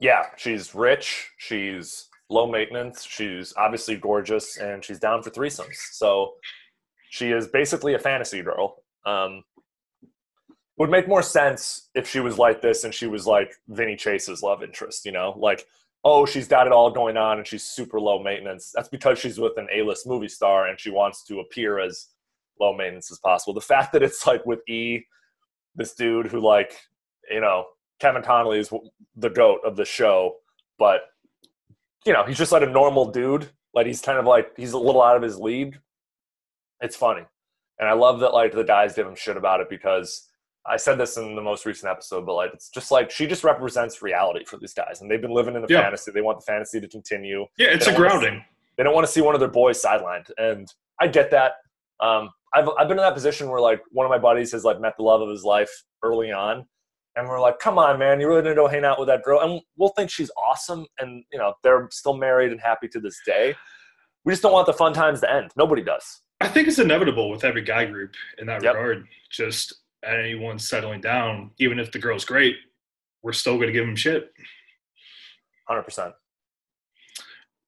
yeah. 0.00 0.26
She's 0.36 0.74
rich. 0.74 1.30
She's 1.38 2.08
low 2.30 2.46
maintenance. 2.50 3.04
She's 3.04 3.52
obviously 3.56 3.96
gorgeous, 3.96 4.56
and 4.58 4.84
she's 4.84 4.98
down 4.98 5.22
for 5.22 5.30
threesomes. 5.30 5.76
So 5.92 6.34
she 7.10 7.32
is 7.32 7.48
basically 7.48 7.94
a 7.94 7.98
fantasy 7.98 8.42
girl. 8.42 8.82
Um, 9.04 9.42
would 10.78 10.90
make 10.90 11.08
more 11.08 11.22
sense 11.22 11.90
if 11.94 12.08
she 12.08 12.20
was 12.20 12.38
like 12.38 12.62
this 12.62 12.84
and 12.84 12.94
she 12.94 13.06
was 13.06 13.26
like 13.26 13.52
Vinny 13.68 13.96
Chase's 13.96 14.42
love 14.42 14.62
interest, 14.62 15.04
you 15.04 15.12
know? 15.12 15.34
Like, 15.36 15.66
oh, 16.04 16.24
she's 16.24 16.48
got 16.48 16.66
it 16.66 16.72
all 16.72 16.90
going 16.90 17.18
on 17.18 17.36
and 17.36 17.46
she's 17.46 17.64
super 17.64 18.00
low 18.00 18.22
maintenance. 18.22 18.72
That's 18.74 18.88
because 18.88 19.18
she's 19.18 19.38
with 19.38 19.58
an 19.58 19.68
A 19.74 19.82
list 19.82 20.06
movie 20.06 20.28
star 20.28 20.68
and 20.68 20.80
she 20.80 20.90
wants 20.90 21.22
to 21.24 21.40
appear 21.40 21.80
as 21.80 22.06
low 22.60 22.74
maintenance 22.74 23.10
as 23.10 23.18
possible. 23.18 23.54
The 23.54 23.60
fact 23.60 23.92
that 23.92 24.02
it's 24.02 24.26
like 24.26 24.44
with 24.46 24.60
E, 24.68 25.00
this 25.74 25.94
dude 25.94 26.26
who, 26.26 26.40
like, 26.40 26.76
you 27.30 27.40
know, 27.40 27.66
Kevin 28.00 28.22
Connolly 28.22 28.58
is 28.58 28.72
the 29.16 29.30
goat 29.30 29.60
of 29.64 29.76
the 29.76 29.84
show, 29.84 30.36
but, 30.78 31.02
you 32.04 32.12
know, 32.12 32.24
he's 32.24 32.38
just 32.38 32.52
like 32.52 32.62
a 32.62 32.66
normal 32.66 33.10
dude. 33.10 33.48
Like, 33.74 33.86
he's 33.86 34.00
kind 34.00 34.18
of 34.18 34.24
like, 34.26 34.56
he's 34.56 34.72
a 34.72 34.78
little 34.78 35.02
out 35.02 35.16
of 35.16 35.22
his 35.22 35.38
league. 35.38 35.78
It's 36.80 36.96
funny. 36.96 37.22
And 37.78 37.88
I 37.88 37.92
love 37.92 38.20
that, 38.20 38.34
like, 38.34 38.52
the 38.52 38.64
guys 38.64 38.94
give 38.94 39.06
him 39.06 39.14
shit 39.14 39.36
about 39.36 39.60
it 39.60 39.68
because 39.70 40.28
I 40.66 40.76
said 40.76 40.98
this 40.98 41.16
in 41.16 41.34
the 41.34 41.40
most 41.42 41.64
recent 41.64 41.90
episode, 41.90 42.26
but 42.26 42.34
like 42.34 42.50
it's 42.52 42.68
just 42.68 42.90
like 42.90 43.10
she 43.10 43.26
just 43.26 43.44
represents 43.44 44.02
reality 44.02 44.44
for 44.44 44.58
these 44.58 44.74
guys, 44.74 45.00
and 45.00 45.10
they've 45.10 45.20
been 45.20 45.32
living 45.32 45.56
in 45.56 45.64
a 45.64 45.66
Yeah. 45.66 45.80
fantasy. 45.82 46.10
They 46.12 46.20
want 46.20 46.38
the 46.38 46.44
fantasy 46.44 46.80
to 46.80 46.86
continue. 46.86 47.46
Yeah, 47.56 47.68
it's 47.68 47.86
a 47.86 47.94
grounding. 47.94 48.44
They 48.76 48.82
don't 48.84 48.94
want 48.94 49.06
to 49.06 49.12
see 49.12 49.22
one 49.22 49.34
of 49.34 49.40
their 49.40 49.48
boys 49.48 49.82
sidelined, 49.82 50.30
and 50.36 50.70
I 51.00 51.06
get 51.06 51.30
that. 51.30 51.54
Um, 52.00 52.28
I've 52.54 52.68
I've 52.78 52.88
been 52.88 52.98
in 52.98 53.02
that 53.04 53.14
position 53.14 53.48
where 53.48 53.60
like 53.60 53.80
one 53.90 54.06
of 54.06 54.10
my 54.10 54.18
buddies 54.18 54.52
has 54.52 54.64
like 54.64 54.80
met 54.80 54.94
the 54.96 55.02
love 55.04 55.20
of 55.20 55.28
his 55.28 55.44
life 55.44 55.70
early 56.02 56.32
on, 56.32 56.66
and 57.16 57.28
we're 57.28 57.40
like, 57.40 57.58
"Come 57.60 57.78
on, 57.78 57.98
man, 57.98 58.20
you 58.20 58.28
really 58.28 58.42
need 58.42 58.48
to 58.50 58.54
go 58.54 58.66
hang 58.68 58.84
out 58.84 58.98
with 58.98 59.08
that 59.08 59.22
girl," 59.22 59.40
and 59.40 59.60
we'll 59.76 59.90
think 59.90 60.10
she's 60.10 60.30
awesome, 60.36 60.84
and 60.98 61.24
you 61.32 61.38
know 61.38 61.54
they're 61.62 61.88
still 61.92 62.16
married 62.16 62.50
and 62.52 62.60
happy 62.60 62.88
to 62.88 63.00
this 63.00 63.20
day. 63.24 63.54
We 64.24 64.32
just 64.32 64.42
don't 64.42 64.52
want 64.52 64.66
the 64.66 64.72
fun 64.72 64.92
times 64.92 65.20
to 65.20 65.32
end. 65.32 65.50
Nobody 65.56 65.82
does. 65.82 66.22
I 66.40 66.48
think 66.48 66.68
it's 66.68 66.78
inevitable 66.78 67.30
with 67.30 67.44
every 67.44 67.62
guy 67.62 67.84
group 67.84 68.14
in 68.38 68.46
that 68.46 68.62
Yep. 68.62 68.74
regard. 68.74 69.06
Just 69.30 69.74
anyone 70.04 70.58
settling 70.58 71.00
down, 71.00 71.50
even 71.58 71.78
if 71.78 71.92
the 71.92 71.98
girl's 71.98 72.24
great, 72.24 72.56
we're 73.22 73.32
still 73.32 73.56
going 73.56 73.66
to 73.68 73.72
give 73.72 73.86
them 73.86 73.96
shit. 73.96 74.30
hundred 75.68 75.82
percent. 75.82 76.14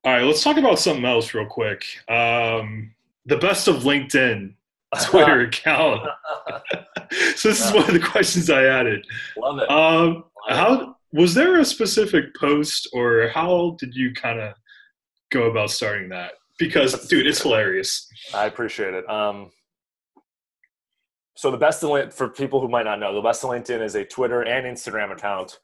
All 0.04 0.12
right, 0.12 0.24
let's 0.24 0.42
talk 0.42 0.56
about 0.56 0.78
something 0.80 1.04
else 1.04 1.32
real 1.34 1.46
quick. 1.46 1.84
Um, 2.08 2.94
the 3.26 3.36
best 3.36 3.68
of 3.68 3.84
LinkedIn 3.84 4.54
Twitter 5.02 5.40
account. 5.48 6.02
so 7.36 7.48
this 7.48 7.64
is 7.64 7.72
one 7.72 7.84
of 7.84 7.94
the 7.94 8.00
questions 8.00 8.50
I 8.50 8.64
added. 8.64 9.06
Love 9.36 9.58
it. 9.58 9.70
Um, 9.70 10.24
how 10.48 10.96
was 11.12 11.34
there 11.34 11.58
a 11.58 11.64
specific 11.64 12.34
post, 12.34 12.88
or 12.92 13.28
how 13.28 13.76
did 13.78 13.94
you 13.94 14.12
kind 14.12 14.40
of 14.40 14.54
go 15.30 15.50
about 15.50 15.70
starting 15.70 16.08
that? 16.10 16.32
Because, 16.58 17.06
dude, 17.08 17.26
it's 17.26 17.42
hilarious. 17.42 18.08
I 18.34 18.46
appreciate 18.46 18.94
it. 18.94 19.08
Um, 19.08 19.50
so 21.36 21.50
the 21.50 21.56
best 21.56 21.82
of 21.82 22.14
for 22.14 22.28
people 22.28 22.60
who 22.60 22.68
might 22.68 22.84
not 22.84 23.00
know, 23.00 23.14
the 23.14 23.20
best 23.20 23.42
of 23.42 23.50
LinkedIn 23.50 23.82
is 23.82 23.94
a 23.94 24.04
Twitter 24.04 24.42
and 24.42 24.66
Instagram 24.66 25.12
account 25.12 25.58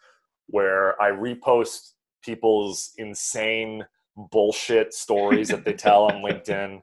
where 0.46 1.00
I 1.00 1.10
repost 1.10 1.92
people's 2.22 2.92
insane 2.96 3.84
bullshit 4.16 4.92
stories 4.92 5.48
that 5.48 5.64
they 5.64 5.74
tell 5.74 6.04
on 6.04 6.22
LinkedIn. 6.22 6.80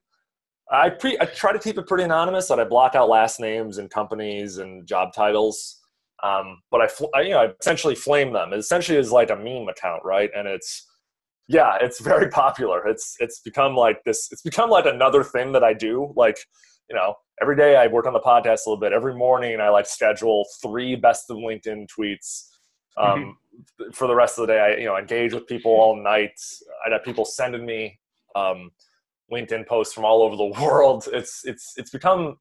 I 0.72 0.90
pre 0.90 1.18
I 1.20 1.26
try 1.26 1.54
to 1.54 1.60
keep 1.60 1.78
it 1.78 1.88
pretty 1.88 2.04
anonymous, 2.04 2.48
That 2.48 2.60
I 2.60 2.64
block 2.64 2.96
out 2.96 3.10
last 3.10 3.40
names 3.40 3.78
and 3.78 3.90
companies 3.90 4.58
and 4.58 4.88
job 4.88 5.14
titles. 5.14 5.80
Um, 6.24 6.62
but 6.72 6.82
I, 6.82 6.88
fl- 6.88 7.14
I, 7.14 7.22
you 7.22 7.32
know, 7.32 7.42
I 7.42 7.48
essentially 7.60 7.94
flame 7.94 8.34
them. 8.34 8.54
It 8.54 8.58
essentially 8.58 8.98
is 8.98 9.12
like 9.12 9.30
a 9.30 9.36
meme 9.36 9.68
account, 9.68 10.02
right? 10.04 10.30
And 10.36 10.48
it's 10.48 10.88
yeah, 11.48 11.78
it's 11.80 12.00
very 12.00 12.30
popular. 12.44 12.88
It's 12.88 13.16
it's 13.20 13.40
become 13.42 13.76
like 13.76 14.04
this. 14.06 14.30
It's 14.32 14.42
become 14.42 14.70
like 14.70 14.86
another 14.86 15.24
thing 15.24 15.52
that 15.52 15.64
I 15.64 15.74
do. 15.74 16.14
Like 16.16 16.38
you 16.90 16.96
know, 16.96 17.16
every 17.42 17.56
day 17.56 17.76
I 17.76 17.88
work 17.88 18.08
on 18.08 18.14
the 18.14 18.20
podcast 18.20 18.66
a 18.66 18.70
little 18.70 18.80
bit. 18.80 18.94
Every 18.94 19.16
morning 19.16 19.60
I 19.60 19.70
like 19.70 19.86
schedule 19.86 20.46
three 20.62 20.96
best 20.96 21.30
of 21.30 21.38
LinkedIn 21.38 21.88
tweets. 21.88 22.48
Um, 22.98 23.38
For 23.94 24.08
the 24.08 24.16
rest 24.16 24.40
of 24.40 24.48
the 24.48 24.54
day, 24.54 24.60
I 24.60 24.78
you 24.78 24.86
know 24.86 24.98
engage 24.98 25.34
with 25.34 25.48
people 25.48 25.72
all 25.72 26.02
night. 26.02 26.40
I 26.86 26.92
have 26.92 27.04
people 27.04 27.26
sending 27.26 27.66
me 27.66 28.00
um, 28.36 28.72
LinkedIn 29.32 29.68
posts 29.68 29.94
from 29.94 30.06
all 30.06 30.22
over 30.22 30.36
the 30.36 30.46
world. 30.62 31.08
It's 31.12 31.46
it's 31.46 31.74
it's 31.78 31.92
become 31.92 32.38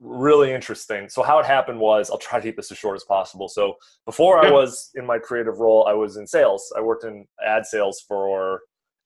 really 0.00 0.52
interesting. 0.52 1.08
So 1.08 1.22
how 1.22 1.38
it 1.38 1.46
happened 1.46 1.78
was, 1.78 2.10
I'll 2.10 2.18
try 2.18 2.40
to 2.40 2.44
keep 2.44 2.56
this 2.56 2.72
as 2.72 2.78
short 2.78 2.96
as 2.96 3.04
possible. 3.04 3.48
So 3.48 3.76
before 4.04 4.44
I 4.44 4.50
was 4.50 4.90
in 4.96 5.06
my 5.06 5.18
creative 5.18 5.58
role, 5.58 5.86
I 5.86 5.92
was 5.92 6.16
in 6.16 6.26
sales. 6.26 6.72
I 6.76 6.80
worked 6.80 7.04
in 7.04 7.24
ad 7.46 7.64
sales 7.64 8.04
for 8.06 8.62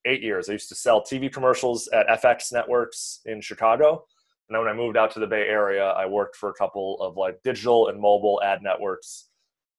eight 0.07 0.23
years. 0.23 0.49
I 0.49 0.53
used 0.53 0.71
to 0.71 0.75
sell 0.75 1.03
TV 1.03 1.31
commercials 1.31 1.89
at 1.89 2.09
FX 2.09 2.53
Networks 2.53 3.21
in 3.27 3.41
Chicago. 3.41 4.05
And 4.49 4.55
then 4.55 4.65
when 4.65 4.73
I 4.73 4.77
moved 4.77 4.97
out 4.97 5.11
to 5.13 5.21
the 5.21 5.27
Bay 5.27 5.47
Area, 5.49 5.85
I 5.85 6.07
worked 6.07 6.37
for 6.37 6.49
a 6.49 6.55
couple 6.55 7.01
of 7.01 7.17
like 7.17 7.43
digital 7.43 7.89
and 7.89 8.01
mobile 8.01 8.41
ad 8.45 8.63
networks, 8.63 9.29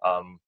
um, 0.05 0.39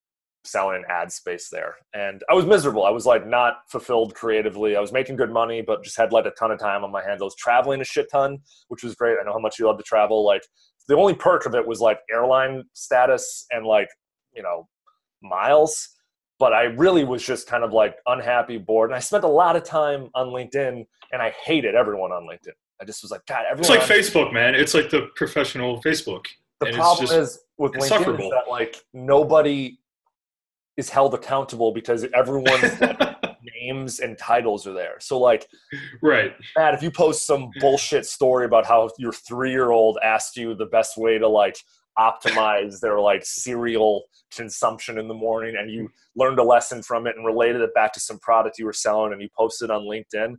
selling 0.44 0.84
ad 0.90 1.12
space 1.12 1.50
there. 1.50 1.76
And 1.94 2.24
I 2.30 2.34
was 2.34 2.46
miserable. 2.46 2.86
I 2.86 2.90
was 2.90 3.06
like 3.06 3.28
not 3.28 3.58
fulfilled 3.70 4.16
creatively. 4.16 4.76
I 4.76 4.80
was 4.80 4.92
making 4.92 5.16
good 5.16 5.32
money, 5.32 5.62
but 5.62 5.84
just 5.84 5.98
had 5.98 6.12
like 6.12 6.26
a 6.26 6.32
ton 6.32 6.52
of 6.52 6.60
time 6.60 6.84
on 6.84 6.92
my 6.92 7.04
hands. 7.04 7.22
I 7.22 7.26
was 7.26 7.36
traveling 7.36 7.82
a 7.82 7.86
shit 7.86 8.08
ton, 8.12 8.40
which 8.70 8.84
was 8.84 8.96
great. 8.96 9.18
I 9.20 9.26
know 9.26 9.34
how 9.34 9.40
much 9.40 9.60
you 9.60 9.68
love 9.68 9.78
to 9.78 9.84
travel. 9.84 10.26
Like 10.26 10.44
the 10.88 10.96
only 10.96 11.14
perk 11.14 11.46
of 11.46 11.56
it 11.56 11.66
was 11.66 11.80
like 11.80 12.00
airline 12.12 12.64
status 12.74 13.46
and 13.52 13.66
like, 13.66 13.90
you 14.34 14.44
know, 14.44 14.68
miles. 15.22 15.90
But 16.40 16.54
I 16.54 16.64
really 16.64 17.04
was 17.04 17.22
just 17.24 17.48
kind 17.48 17.64
of 17.64 17.74
like 17.74 17.98
unhappy, 18.08 18.58
bored. 18.58 18.90
And 18.90 18.96
I 18.96 19.00
spent 19.00 19.26
a 19.26 19.30
lot 19.30 19.56
of 19.58 19.64
time 19.64 20.10
on 20.16 20.28
LinkedIn 20.28 20.86
and 21.12 21.22
I 21.22 21.32
hated 21.44 21.76
everyone 21.76 22.12
on 22.12 22.24
LinkedIn. 22.24 22.54
I 22.82 22.86
just 22.86 23.02
was 23.04 23.12
like, 23.12 23.26
God, 23.28 23.44
everyone. 23.52 23.78
It's 23.78 23.90
like 23.90 23.98
Facebook, 23.98 24.32
man. 24.32 24.56
It's 24.56 24.74
like 24.74 24.90
the 24.90 25.10
professional 25.16 25.82
Facebook. 25.82 26.26
the 26.62 26.68
and 26.68 26.76
problem 26.78 27.08
just 27.08 27.18
is 27.18 27.40
with 27.58 27.74
LinkedIn 27.74 28.24
is 28.24 28.30
that 28.30 28.46
like 28.50 28.78
nobody 28.94 29.78
is 30.80 30.90
held 30.90 31.14
accountable 31.14 31.72
because 31.72 32.06
everyone's 32.16 32.80
like, 32.80 33.00
names 33.62 34.00
and 34.00 34.18
titles 34.18 34.66
are 34.66 34.74
there. 34.74 34.96
So 35.00 35.20
like, 35.20 35.46
right. 36.02 36.34
Matt, 36.58 36.74
if 36.74 36.82
you 36.82 36.90
post 36.90 37.26
some 37.26 37.52
bullshit 37.60 38.06
story 38.06 38.46
about 38.46 38.66
how 38.66 38.90
your 38.98 39.12
three 39.12 39.52
year 39.52 39.72
old 39.72 40.00
asked 40.04 40.38
you 40.38 40.56
the 40.56 40.66
best 40.66 40.98
way 40.98 41.18
to 41.18 41.28
like 41.28 41.58
optimize 41.98 42.80
their 42.80 43.00
like 43.00 43.26
cereal 43.26 44.04
consumption 44.34 44.98
in 44.98 45.08
the 45.08 45.14
morning 45.14 45.56
and 45.60 45.70
you 45.70 45.90
learned 46.16 46.40
a 46.40 46.44
lesson 46.44 46.82
from 46.82 47.06
it 47.08 47.16
and 47.18 47.26
related 47.26 47.62
it 47.62 47.74
back 47.74 47.92
to 47.94 48.00
some 48.00 48.18
product 48.20 48.58
you 48.58 48.66
were 48.66 48.74
selling 48.74 49.12
and 49.12 49.22
you 49.22 49.28
posted 49.38 49.70
on 49.70 49.82
LinkedIn, 49.82 50.36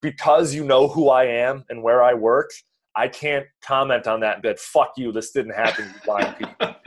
because 0.00 0.54
you 0.54 0.64
know 0.64 0.88
who 0.88 1.10
I 1.10 1.24
am 1.24 1.64
and 1.68 1.82
where 1.82 2.02
I 2.02 2.14
work, 2.14 2.50
I 2.96 3.08
can't 3.08 3.46
comment 3.62 4.06
on 4.06 4.20
that 4.20 4.42
bit. 4.42 4.58
Fuck 4.58 4.92
you, 4.96 5.12
this 5.12 5.32
didn't 5.32 5.54
happen, 5.54 5.86
you 5.86 6.00
blind 6.04 6.36
people. 6.36 6.74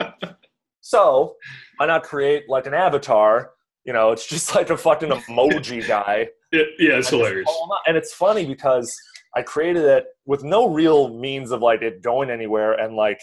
So 0.88 1.36
why 1.76 1.84
not 1.84 2.02
create 2.02 2.44
like 2.48 2.66
an 2.66 2.72
avatar? 2.72 3.50
You 3.84 3.92
know, 3.92 4.10
it's 4.10 4.26
just 4.34 4.54
like 4.54 4.70
a 4.70 4.76
fucking 4.76 5.10
emoji 5.10 5.86
guy. 5.96 6.28
It- 6.50 6.68
yeah, 6.78 6.96
it's 6.96 7.10
hilarious. 7.10 7.50
And 7.86 7.94
it's 7.94 8.14
funny 8.14 8.46
because 8.46 8.96
I 9.36 9.42
created 9.42 9.84
it 9.84 10.06
with 10.24 10.44
no 10.44 10.70
real 10.70 11.12
means 11.14 11.50
of 11.50 11.60
like 11.60 11.82
it 11.82 12.02
going 12.02 12.30
anywhere. 12.30 12.72
And 12.72 12.96
like 12.96 13.20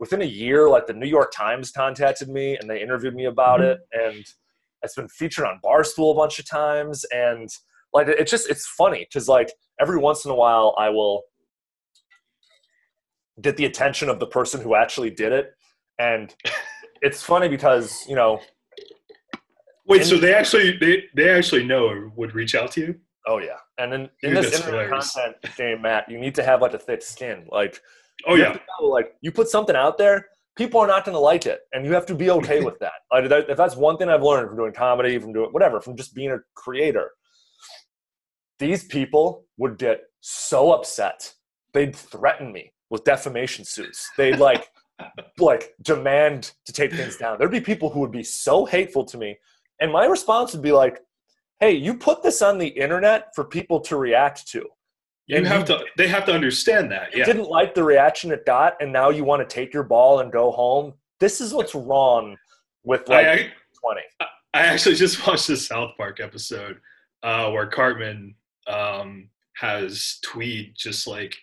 within 0.00 0.20
a 0.20 0.24
year, 0.26 0.68
like 0.68 0.88
the 0.88 0.94
New 0.94 1.06
York 1.06 1.30
Times 1.32 1.70
contacted 1.70 2.28
me 2.28 2.56
and 2.56 2.68
they 2.68 2.82
interviewed 2.82 3.14
me 3.14 3.26
about 3.26 3.60
Mhm. 3.60 3.74
it. 3.74 3.78
And 3.92 4.24
it's 4.82 4.96
been 4.96 5.08
featured 5.08 5.44
on 5.44 5.60
Barstool 5.64 6.10
a 6.12 6.16
bunch 6.16 6.40
of 6.40 6.48
times. 6.50 7.04
And 7.14 7.48
like 7.94 8.08
it's 8.08 8.32
just 8.32 8.50
it's 8.50 8.66
funny 8.66 9.06
because 9.08 9.28
like 9.28 9.52
every 9.80 9.96
once 9.98 10.24
in 10.24 10.32
a 10.32 10.34
while 10.34 10.74
I 10.76 10.88
will 10.88 11.22
get 13.40 13.56
the 13.56 13.64
attention 13.64 14.08
of 14.08 14.18
the 14.18 14.26
person 14.26 14.60
who 14.60 14.74
actually 14.74 15.10
did 15.10 15.30
it. 15.30 15.52
And 16.00 16.34
it's 17.02 17.22
funny 17.22 17.48
because, 17.48 18.04
you 18.08 18.14
know, 18.16 18.40
Wait, 19.88 20.00
And- 20.00 20.10
so 20.10 20.18
they 20.18 20.34
actually 20.34 20.76
they 20.78 21.04
they 21.14 21.28
actually 21.30 21.64
know 21.64 21.86
or 21.86 22.08
would 22.16 22.34
reach 22.34 22.54
out 22.56 22.72
to 22.72 22.80
you? 22.80 23.00
Oh 23.28 23.38
yeah, 23.38 23.58
and 23.78 23.92
in, 23.94 24.00
in 24.22 24.34
Dude, 24.34 24.36
this 24.44 24.54
internet 24.56 24.86
hilarious. 24.86 25.12
content 25.12 25.36
game, 25.56 25.82
Matt, 25.82 26.08
you 26.10 26.18
need 26.18 26.34
to 26.36 26.42
have 26.42 26.60
like 26.60 26.74
a 26.74 26.78
thick 26.78 27.02
skin. 27.02 27.46
Like, 27.50 27.80
Oh 28.26 28.34
yeah. 28.34 28.56
know, 28.80 28.86
like 28.86 29.14
you 29.20 29.30
put 29.30 29.48
something 29.48 29.76
out 29.76 29.96
there, 29.96 30.26
people 30.56 30.80
are 30.80 30.86
not 30.88 31.04
going 31.04 31.14
to 31.14 31.20
like 31.20 31.46
it, 31.46 31.60
and 31.72 31.84
you 31.86 31.92
have 31.92 32.06
to 32.06 32.14
be 32.16 32.30
okay 32.30 32.62
with 32.64 32.78
that. 32.80 32.92
Like, 33.12 33.28
that- 33.28 33.48
if 33.48 33.56
that's 33.56 33.76
one 33.76 33.96
thing 33.96 34.08
I've 34.08 34.22
learned 34.24 34.48
from 34.48 34.56
doing 34.56 34.72
comedy, 34.72 35.18
from 35.18 35.32
doing 35.32 35.50
whatever, 35.52 35.80
from 35.80 35.96
just 35.96 36.14
being 36.16 36.32
a 36.32 36.38
creator, 36.54 37.12
these 38.58 38.84
people 38.84 39.44
would 39.58 39.78
get 39.78 40.00
so 40.20 40.72
upset. 40.72 41.32
They'd 41.74 41.94
threaten 41.94 42.52
me 42.52 42.72
with 42.90 43.04
defamation 43.04 43.64
suits. 43.64 44.08
They'd 44.16 44.38
like, 44.38 44.68
like 45.38 45.74
demand 45.82 46.52
to 46.64 46.72
take 46.72 46.92
things 46.92 47.16
down. 47.16 47.38
There'd 47.38 47.50
be 47.50 47.60
people 47.60 47.90
who 47.90 48.00
would 48.00 48.12
be 48.12 48.22
so 48.22 48.64
hateful 48.64 49.04
to 49.06 49.18
me, 49.18 49.38
and 49.80 49.92
my 49.92 50.06
response 50.06 50.52
would 50.52 50.62
be 50.62 50.72
like, 50.72 51.00
"Hey, 51.60 51.72
you 51.72 51.94
put 51.94 52.22
this 52.22 52.42
on 52.42 52.58
the 52.58 52.68
internet 52.68 53.34
for 53.34 53.44
people 53.44 53.80
to 53.80 53.96
react 53.96 54.46
to." 54.48 54.64
You 55.26 55.38
And 55.38 55.46
have 55.46 55.68
you- 55.68 55.76
to 55.78 55.84
they 55.96 56.08
have 56.08 56.24
to 56.26 56.32
understand 56.32 56.90
that. 56.92 57.12
you 57.12 57.18
Yeah. 57.20 57.24
didn't 57.26 57.48
like 57.48 57.74
the 57.74 57.82
reaction 57.82 58.30
it 58.30 58.46
got 58.46 58.76
and 58.80 58.92
now 58.92 59.10
you 59.10 59.24
want 59.24 59.46
to 59.48 59.54
take 59.54 59.74
your 59.74 59.82
ball 59.82 60.20
and 60.20 60.30
go 60.30 60.52
home 60.52 60.94
this 61.18 61.40
is 61.40 61.52
what's 61.52 61.74
wrong 61.74 62.36
with 62.84 63.08
like 63.08 63.26
I, 63.26 63.32
I 63.32 63.52
20 63.82 64.00
I 64.54 64.60
actually 64.66 64.94
just 64.94 65.16
watched 65.26 65.48
the 65.48 65.56
South 65.56 65.90
Park 65.96 66.20
episode 66.20 66.78
uh, 67.24 67.50
where 67.50 67.66
Cartman 67.66 68.36
um, 68.68 69.28
has 69.56 70.18
Tweed 70.22 70.74
just 70.76 71.08
like 71.08 71.34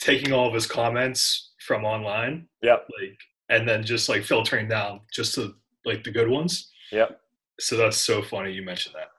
taking 0.00 0.32
all 0.32 0.46
of 0.46 0.54
his 0.54 0.66
comments 0.68 1.47
from 1.68 1.84
online, 1.84 2.48
yep 2.62 2.88
like, 2.98 3.16
and 3.50 3.68
then 3.68 3.84
just 3.84 4.08
like 4.08 4.24
filtering 4.24 4.66
down 4.68 5.00
just 5.12 5.34
to 5.36 5.54
like 5.84 6.02
the 6.02 6.10
good 6.10 6.28
ones. 6.28 6.72
yep 6.90 7.20
So 7.60 7.76
that's 7.76 7.98
so 7.98 8.22
funny 8.22 8.50
you 8.52 8.62
mentioned 8.62 8.94
that. 8.98 9.10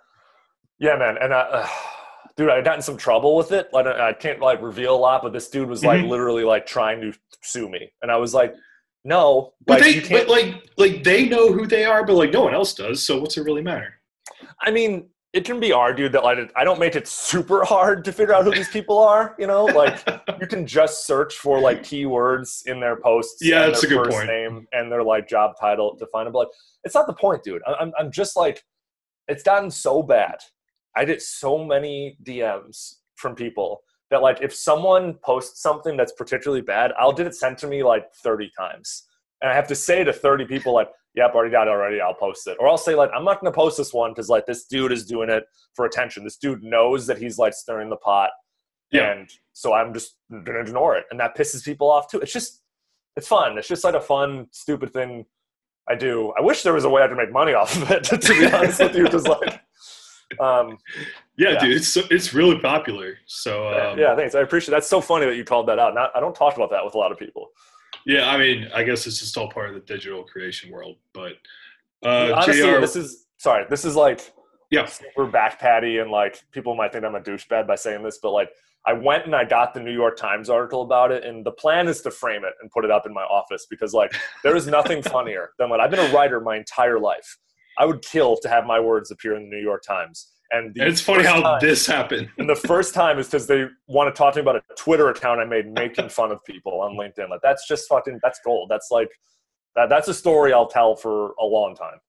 yeah 0.80 0.96
man 0.98 1.16
and 1.22 1.32
I, 1.34 1.40
uh, 1.42 1.68
dude 2.36 2.50
i 2.50 2.62
got 2.62 2.76
in 2.76 2.82
some 2.82 2.98
trouble 2.98 3.36
with 3.36 3.52
it 3.52 3.70
like 3.74 3.86
i 3.86 4.14
can't 4.14 4.40
like 4.40 4.62
reveal 4.62 4.96
a 4.96 5.02
lot 5.08 5.22
but 5.24 5.32
this 5.34 5.50
dude 5.50 5.70
was 5.70 5.84
like 5.86 6.02
Mhm. 6.02 6.10
literally 6.10 6.44
like 6.54 6.66
trying 6.66 7.00
to 7.02 7.12
sue 7.44 7.68
me 7.70 7.92
and 8.02 8.10
i 8.12 8.18
was 8.18 8.34
like 8.34 8.54
no 9.06 9.54
But 9.66 9.80
like, 9.82 10.04
they, 10.04 10.10
but 10.18 10.28
like, 10.36 10.50
like 10.78 11.04
they 11.10 11.22
know 11.34 11.46
who 11.54 11.66
they 11.68 11.86
are, 11.86 12.02
but 12.06 12.16
like 12.16 12.32
no 12.34 12.44
one 12.44 12.54
else 12.54 12.74
does. 12.74 12.98
So 13.06 13.12
what's 13.22 13.38
it 13.38 13.44
really 13.50 13.62
matter? 13.72 13.92
i 14.68 14.70
mean 14.72 14.94
it 15.34 15.46
can 15.46 15.60
be 15.60 15.72
argued 15.72 16.12
that 16.12 16.24
like 16.24 16.52
i 16.56 16.64
don't 16.64 16.80
make 16.80 16.96
it 16.96 17.08
super 17.08 17.64
hard 17.64 18.04
to 18.04 18.12
figure 18.12 18.34
out 18.34 18.44
who 18.44 18.52
these 18.52 18.70
people 18.70 18.98
are 18.98 19.36
you 19.38 19.46
know 19.46 19.66
like 19.66 20.04
you 20.40 20.48
can 20.48 20.66
just 20.66 21.06
search 21.06 21.36
for 21.36 21.60
like 21.60 21.82
keywords 21.82 22.66
in 22.66 22.80
their 22.80 22.96
posts. 22.96 23.40
Yeah, 23.42 23.64
and 23.64 23.74
that's 23.74 23.82
their 23.82 23.92
a 23.92 23.96
good 23.96 24.06
first 24.06 24.18
point. 24.18 24.28
Name 24.28 24.68
and 24.72 24.92
their 24.92 25.04
like 25.04 25.28
job 25.28 25.54
title 25.60 25.96
to 25.98 26.06
find 26.08 26.28
them. 26.28 26.34
But 26.34 26.40
like, 26.40 26.48
it's 26.84 26.96
not 26.96 27.08
the 27.08 27.14
point, 27.14 27.44
dude. 27.44 27.62
I'm 27.68 27.92
I'm 28.00 28.12
just 28.12 28.36
like, 28.36 28.64
it's 29.28 29.44
gotten 29.44 29.72
so 29.72 30.02
bad. 30.02 30.38
I 30.96 31.06
get 31.06 31.22
so 31.22 31.64
many 31.64 32.18
DMs 32.24 32.96
from 33.16 33.36
people 33.36 33.82
that 34.12 34.22
like 34.22 34.42
if 34.42 34.54
someone 34.54 35.16
posts 35.24 35.62
something 35.62 35.98
that's 35.98 36.14
particularly 36.14 36.62
bad, 36.62 36.92
I'll 37.00 37.14
get 37.14 37.28
it 37.28 37.36
sent 37.36 37.58
to 37.60 37.68
me 37.68 37.84
like 37.84 38.14
30 38.24 38.52
times, 38.58 39.04
and 39.42 39.52
I 39.52 39.56
have 39.56 39.68
to 39.68 39.76
say 39.76 40.04
to 40.04 40.14
30 40.14 40.46
people 40.46 40.74
like, 40.74 40.90
"Yep, 41.16 41.34
already 41.34 41.52
got 41.52 41.68
it 41.68 41.72
already. 41.72 42.00
I'll 42.02 42.14
post 42.14 42.48
it." 42.48 42.58
Or 42.60 42.68
I'll 42.68 42.78
say 42.78 42.96
like, 42.96 43.10
"I'm 43.16 43.24
not 43.26 43.42
gonna 43.42 43.54
post 43.54 43.78
this 43.78 43.94
one 43.94 44.12
because 44.12 44.30
like 44.30 44.46
this 44.46 44.66
dude 44.66 44.92
is 44.92 45.06
doing 45.06 45.30
it 45.30 45.44
for 45.76 45.86
attention. 45.86 46.24
This 46.24 46.38
dude 46.38 46.64
knows 46.64 47.08
that 47.08 47.18
he's 47.18 47.38
like 47.38 47.54
stirring 47.54 47.90
the 47.90 47.98
pot." 47.98 48.32
Yeah. 48.92 49.12
and 49.12 49.30
so 49.54 49.74
I'm 49.74 49.94
just 49.94 50.16
gonna 50.32 50.60
ignore 50.62 50.98
it, 50.98 51.06
and 51.12 51.20
that 51.20 51.38
pisses 51.38 51.64
people 51.64 51.92
off 51.92 52.10
too. 52.10 52.20
It's 52.22 52.34
just, 52.34 52.62
it's 53.16 53.28
fun. 53.28 53.58
It's 53.58 53.68
just 53.68 53.84
like 53.84 53.94
a 53.96 54.02
fun, 54.02 54.48
stupid 54.52 54.92
thing 54.94 55.26
I 55.88 55.96
do. 55.96 56.34
I 56.38 56.42
wish 56.42 56.64
there 56.64 56.74
was 56.74 56.86
a 56.86 56.90
way 56.90 57.02
I 57.04 57.08
could 57.08 57.18
make 57.18 57.32
money 57.32 57.54
off 57.62 57.76
of 57.82 57.92
it. 57.92 58.04
To 58.06 58.18
be 58.18 58.46
honest 58.52 58.80
with 58.80 58.96
you, 58.96 59.04
because 59.04 59.28
like, 59.28 59.62
Um, 60.40 60.78
Yeah, 61.38 61.52
Yeah. 61.52 61.60
dude, 61.60 61.78
it's 61.78 61.88
so, 61.88 62.02
it's 62.12 62.34
really 62.34 62.60
popular. 62.60 63.18
So 63.26 63.68
um, 63.70 63.98
yeah, 64.00 64.16
thanks. 64.16 64.36
I 64.36 64.42
appreciate. 64.42 64.72
That's 64.72 64.88
so 64.88 65.02
funny 65.02 65.26
that 65.26 65.36
you 65.36 65.44
called 65.44 65.68
that 65.68 65.80
out. 65.80 65.94
Not, 65.96 66.12
I 66.16 66.20
don't 66.20 66.36
talk 66.36 66.56
about 66.56 66.70
that 66.72 66.84
with 66.86 66.94
a 66.96 66.98
lot 66.98 67.12
of 67.12 67.18
people. 67.18 67.50
Yeah. 68.10 68.30
I 68.30 68.38
mean, 68.38 68.70
I 68.74 68.84
guess 68.84 69.06
it's 69.08 69.20
just 69.20 69.38
all 69.38 69.50
part 69.50 69.70
of 69.70 69.76
the 69.76 69.82
digital 69.82 70.24
creation 70.24 70.72
world. 70.72 70.98
But 71.14 71.34
uh, 72.04 72.34
Honestly, 72.36 72.62
Jr. 72.62 72.80
this 72.80 72.96
is 72.96 73.28
sorry. 73.38 73.66
This 73.70 73.86
is 73.86 73.96
like 73.96 74.34
yeah, 74.72 74.86
super 74.86 75.26
back 75.26 75.60
patty, 75.60 76.00
and 76.00 76.12
like 76.12 76.42
people 76.52 76.76
might 76.76 76.92
think 76.92 77.06
I'm 77.06 77.16
a 77.16 77.22
douchebag 77.22 77.68
by 77.68 77.76
saying 77.76 78.04
this, 78.04 78.20
but 78.22 78.32
like 78.32 78.50
I 78.86 78.94
went 78.94 79.26
and 79.26 79.36
I 79.36 79.44
got 79.44 79.74
the 79.74 79.80
New 79.80 79.94
York 79.94 80.18
Times 80.18 80.50
article 80.50 80.82
about 80.82 81.12
it, 81.12 81.24
and 81.24 81.46
the 81.46 81.52
plan 81.52 81.88
is 81.88 82.02
to 82.02 82.12
frame 82.12 82.44
it 82.44 82.54
and 82.62 82.72
put 82.72 82.86
it 82.86 82.92
up 82.92 83.06
in 83.06 83.14
my 83.14 83.24
office 83.24 83.68
because 83.70 83.94
like 83.94 84.14
there 84.44 84.56
is 84.56 84.68
nothing 84.68 85.02
funnier 85.16 85.52
than 85.60 85.70
when 85.70 85.82
I've 85.82 85.92
been 85.92 86.00
a 86.00 86.14
writer 86.14 86.40
my 86.40 86.58
entire 86.58 87.00
life. 87.00 87.38
I 87.78 87.86
would 87.86 88.02
kill 88.02 88.38
to 88.42 88.50
have 88.50 88.66
my 88.66 88.80
words 88.80 89.10
appear 89.10 89.36
in 89.36 89.50
the 89.50 89.56
New 89.56 89.62
York 89.62 89.84
Times. 89.84 90.32
And, 90.52 90.74
it's 90.76 91.02
funny 91.02 91.24
how 91.24 91.42
time- 91.42 91.60
this 91.62 91.86
happened. 91.86 92.30
And 92.38 92.50
the 92.50 92.56
first 92.56 92.94
time 92.94 93.20
is 93.20 93.28
because 93.28 93.46
they 93.48 93.66
want 93.88 94.14
to 94.14 94.18
talk 94.18 94.34
to 94.34 94.40
me 94.40 94.42
about 94.42 94.56
a 94.56 94.62
Twitter 94.76 95.10
account 95.10 95.40
I 95.40 95.46
made 95.46 95.72
making 95.72 96.10
fun 96.20 96.32
of 96.32 96.44
people 96.44 96.82
on 96.82 96.96
LinkedIn. 96.96 97.30
Like 97.30 97.42
that's 97.44 97.68
just 97.68 97.88
fucking 97.88 98.20
that's 98.24 98.40
gold. 98.44 98.70
That's 98.70 98.90
like 98.92 99.10
that. 99.76 99.90
That's 99.90 100.08
a 100.08 100.14
story 100.14 100.54
I'll 100.54 100.68
tell 100.68 100.96
for 100.96 101.34
a 101.40 101.46
long 101.46 101.76
time. 101.76 102.00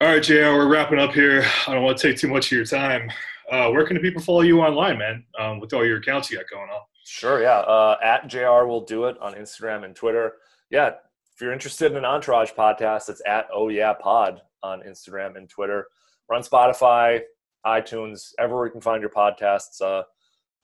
All 0.00 0.08
right, 0.08 0.22
JR, 0.22 0.54
we're 0.54 0.68
wrapping 0.68 1.00
up 1.00 1.12
here. 1.12 1.44
I 1.66 1.74
don't 1.74 1.82
want 1.82 1.98
to 1.98 2.08
take 2.08 2.18
too 2.18 2.28
much 2.28 2.46
of 2.46 2.56
your 2.56 2.64
time. 2.64 3.10
Uh, 3.50 3.70
where 3.70 3.84
can 3.86 3.94
the 3.96 4.00
people 4.00 4.22
follow 4.22 4.42
you 4.42 4.60
online, 4.60 4.98
man? 4.98 5.24
Um, 5.38 5.58
with 5.58 5.72
all 5.72 5.84
your 5.84 5.98
accounts 5.98 6.30
you 6.30 6.36
got 6.36 6.46
going 6.50 6.70
on. 6.70 6.82
Sure, 7.04 7.42
yeah. 7.42 7.58
Uh, 7.60 7.96
at 8.02 8.28
JR 8.28 8.66
will 8.66 8.84
do 8.84 9.06
it 9.06 9.16
on 9.20 9.34
Instagram 9.34 9.84
and 9.84 9.96
Twitter. 9.96 10.34
Yeah, 10.70 10.88
if 10.88 11.40
you're 11.40 11.52
interested 11.52 11.90
in 11.90 11.98
an 11.98 12.04
Entourage 12.04 12.50
podcast, 12.52 13.08
it's 13.08 13.22
at 13.26 13.48
Oh 13.52 13.68
Yeah 13.68 13.92
Pod 13.94 14.42
on 14.62 14.82
Instagram 14.82 15.36
and 15.36 15.48
Twitter. 15.48 15.86
We're 16.28 16.36
on 16.36 16.42
Spotify, 16.42 17.20
iTunes, 17.66 18.32
everywhere 18.38 18.66
you 18.66 18.72
can 18.72 18.80
find 18.80 19.00
your 19.00 19.10
podcasts. 19.10 19.80
Uh, 19.80 20.02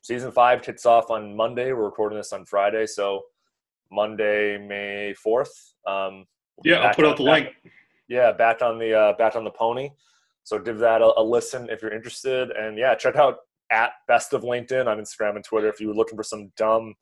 season 0.03 0.31
five 0.31 0.62
kicks 0.62 0.85
off 0.85 1.11
on 1.11 1.35
Monday. 1.35 1.72
We're 1.72 1.85
recording 1.85 2.18
this 2.18 2.33
on 2.33 2.44
Friday, 2.44 2.87
so 2.87 3.22
Monday, 3.90 4.59
May 4.59 5.14
fourth. 5.14 5.74
Um, 5.87 6.27
Yeah, 6.64 6.81
I'll 6.81 6.94
put 6.94 7.05
on- 7.07 7.11
out 7.12 7.16
the 7.16 7.24
back- 7.24 7.44
link. 7.44 7.72
Yeah, 8.09 8.33
back 8.33 8.61
on 8.61 8.79
the 8.79 8.92
uh, 8.92 9.12
back 9.14 9.35
on 9.35 9.44
the 9.44 9.50
pony. 9.50 9.90
So 10.42 10.59
give 10.59 10.79
that 10.81 11.00
a, 11.00 11.18
a 11.18 11.22
listen 11.22 11.70
if 11.70 11.81
you're 11.81 11.94
interested, 11.94 12.50
and 12.50 12.77
yeah, 12.77 12.94
check 12.94 13.16
out 13.16 13.38
at 13.70 13.92
Best 14.07 14.35
of 14.35 14.42
LinkedIn 14.42 14.87
on 14.87 14.98
Instagram 14.98 15.37
and 15.37 15.44
Twitter 15.44 15.68
if 15.68 15.81
you're 15.81 15.94
looking 15.94 16.16
for 16.18 16.22
some 16.22 16.53
dumb, 16.59 16.94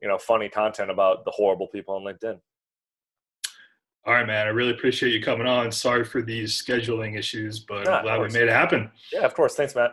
you 0.00 0.06
know, 0.06 0.16
funny 0.16 0.48
content 0.48 0.88
about 0.92 1.24
the 1.24 1.32
horrible 1.32 1.66
people 1.66 1.96
on 1.96 2.02
LinkedIn. 2.04 2.38
All 4.08 4.14
right, 4.14 4.26
man. 4.26 4.46
I 4.46 4.50
really 4.50 4.70
appreciate 4.70 5.12
you 5.12 5.22
coming 5.22 5.46
on. 5.46 5.70
Sorry 5.70 6.02
for 6.02 6.22
these 6.22 6.54
scheduling 6.54 7.18
issues, 7.18 7.60
but 7.60 7.86
I'm 7.86 8.04
glad 8.04 8.22
we 8.22 8.28
made 8.28 8.44
it 8.44 8.48
happen. 8.48 8.90
Yeah, 9.12 9.20
of 9.20 9.34
course. 9.34 9.54
Thanks, 9.54 9.74
Matt. 9.74 9.92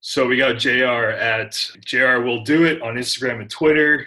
So 0.00 0.26
we 0.26 0.36
got 0.36 0.58
JR 0.58 1.08
at 1.08 1.58
JR 1.86 2.20
will 2.20 2.44
do 2.44 2.66
it 2.66 2.82
on 2.82 2.96
Instagram 2.96 3.40
and 3.40 3.48
Twitter. 3.48 4.06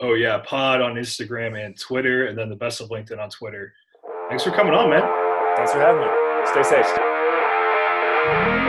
Oh 0.00 0.14
yeah, 0.14 0.38
pod 0.44 0.80
on 0.80 0.94
Instagram 0.94 1.64
and 1.64 1.78
Twitter, 1.78 2.26
and 2.26 2.36
then 2.36 2.48
the 2.48 2.56
best 2.56 2.80
of 2.80 2.88
LinkedIn 2.88 3.20
on 3.20 3.30
Twitter. 3.30 3.72
Thanks 4.28 4.42
for 4.42 4.50
coming 4.50 4.74
on, 4.74 4.90
man. 4.90 5.02
Thanks 5.54 5.70
for 5.70 5.78
having 5.78 6.00
me. 6.00 6.08
Stay 6.50 6.64
safe. 6.64 8.61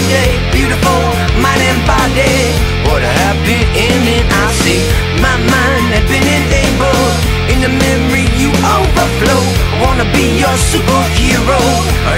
Every 0.00 0.08
one 0.08 0.08
day. 0.08 0.30
Beautiful 0.52 1.00
mind 1.40 1.60
and 1.60 1.80
body. 1.86 2.52
What 2.88 3.02
a 3.02 3.12
happy 3.24 3.60
ending 3.76 4.24
I 4.30 4.52
see. 4.52 4.80
My 5.20 5.36
mind 5.36 5.94
had 5.94 6.06
been 6.08 6.24
enabled. 6.24 7.16
In 7.50 7.60
the 7.60 7.68
memory 7.68 8.26
you 8.38 8.50
overflow. 8.50 9.42
I 9.72 9.82
wanna 9.82 10.04
be 10.12 10.38
your 10.38 10.56
superhero. 10.70 11.60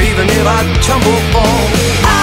Even 0.01 0.29
if 0.29 0.47
I 0.47 0.61
tumble 0.81 1.21
fall. 1.33 1.67
I'm 2.05 2.22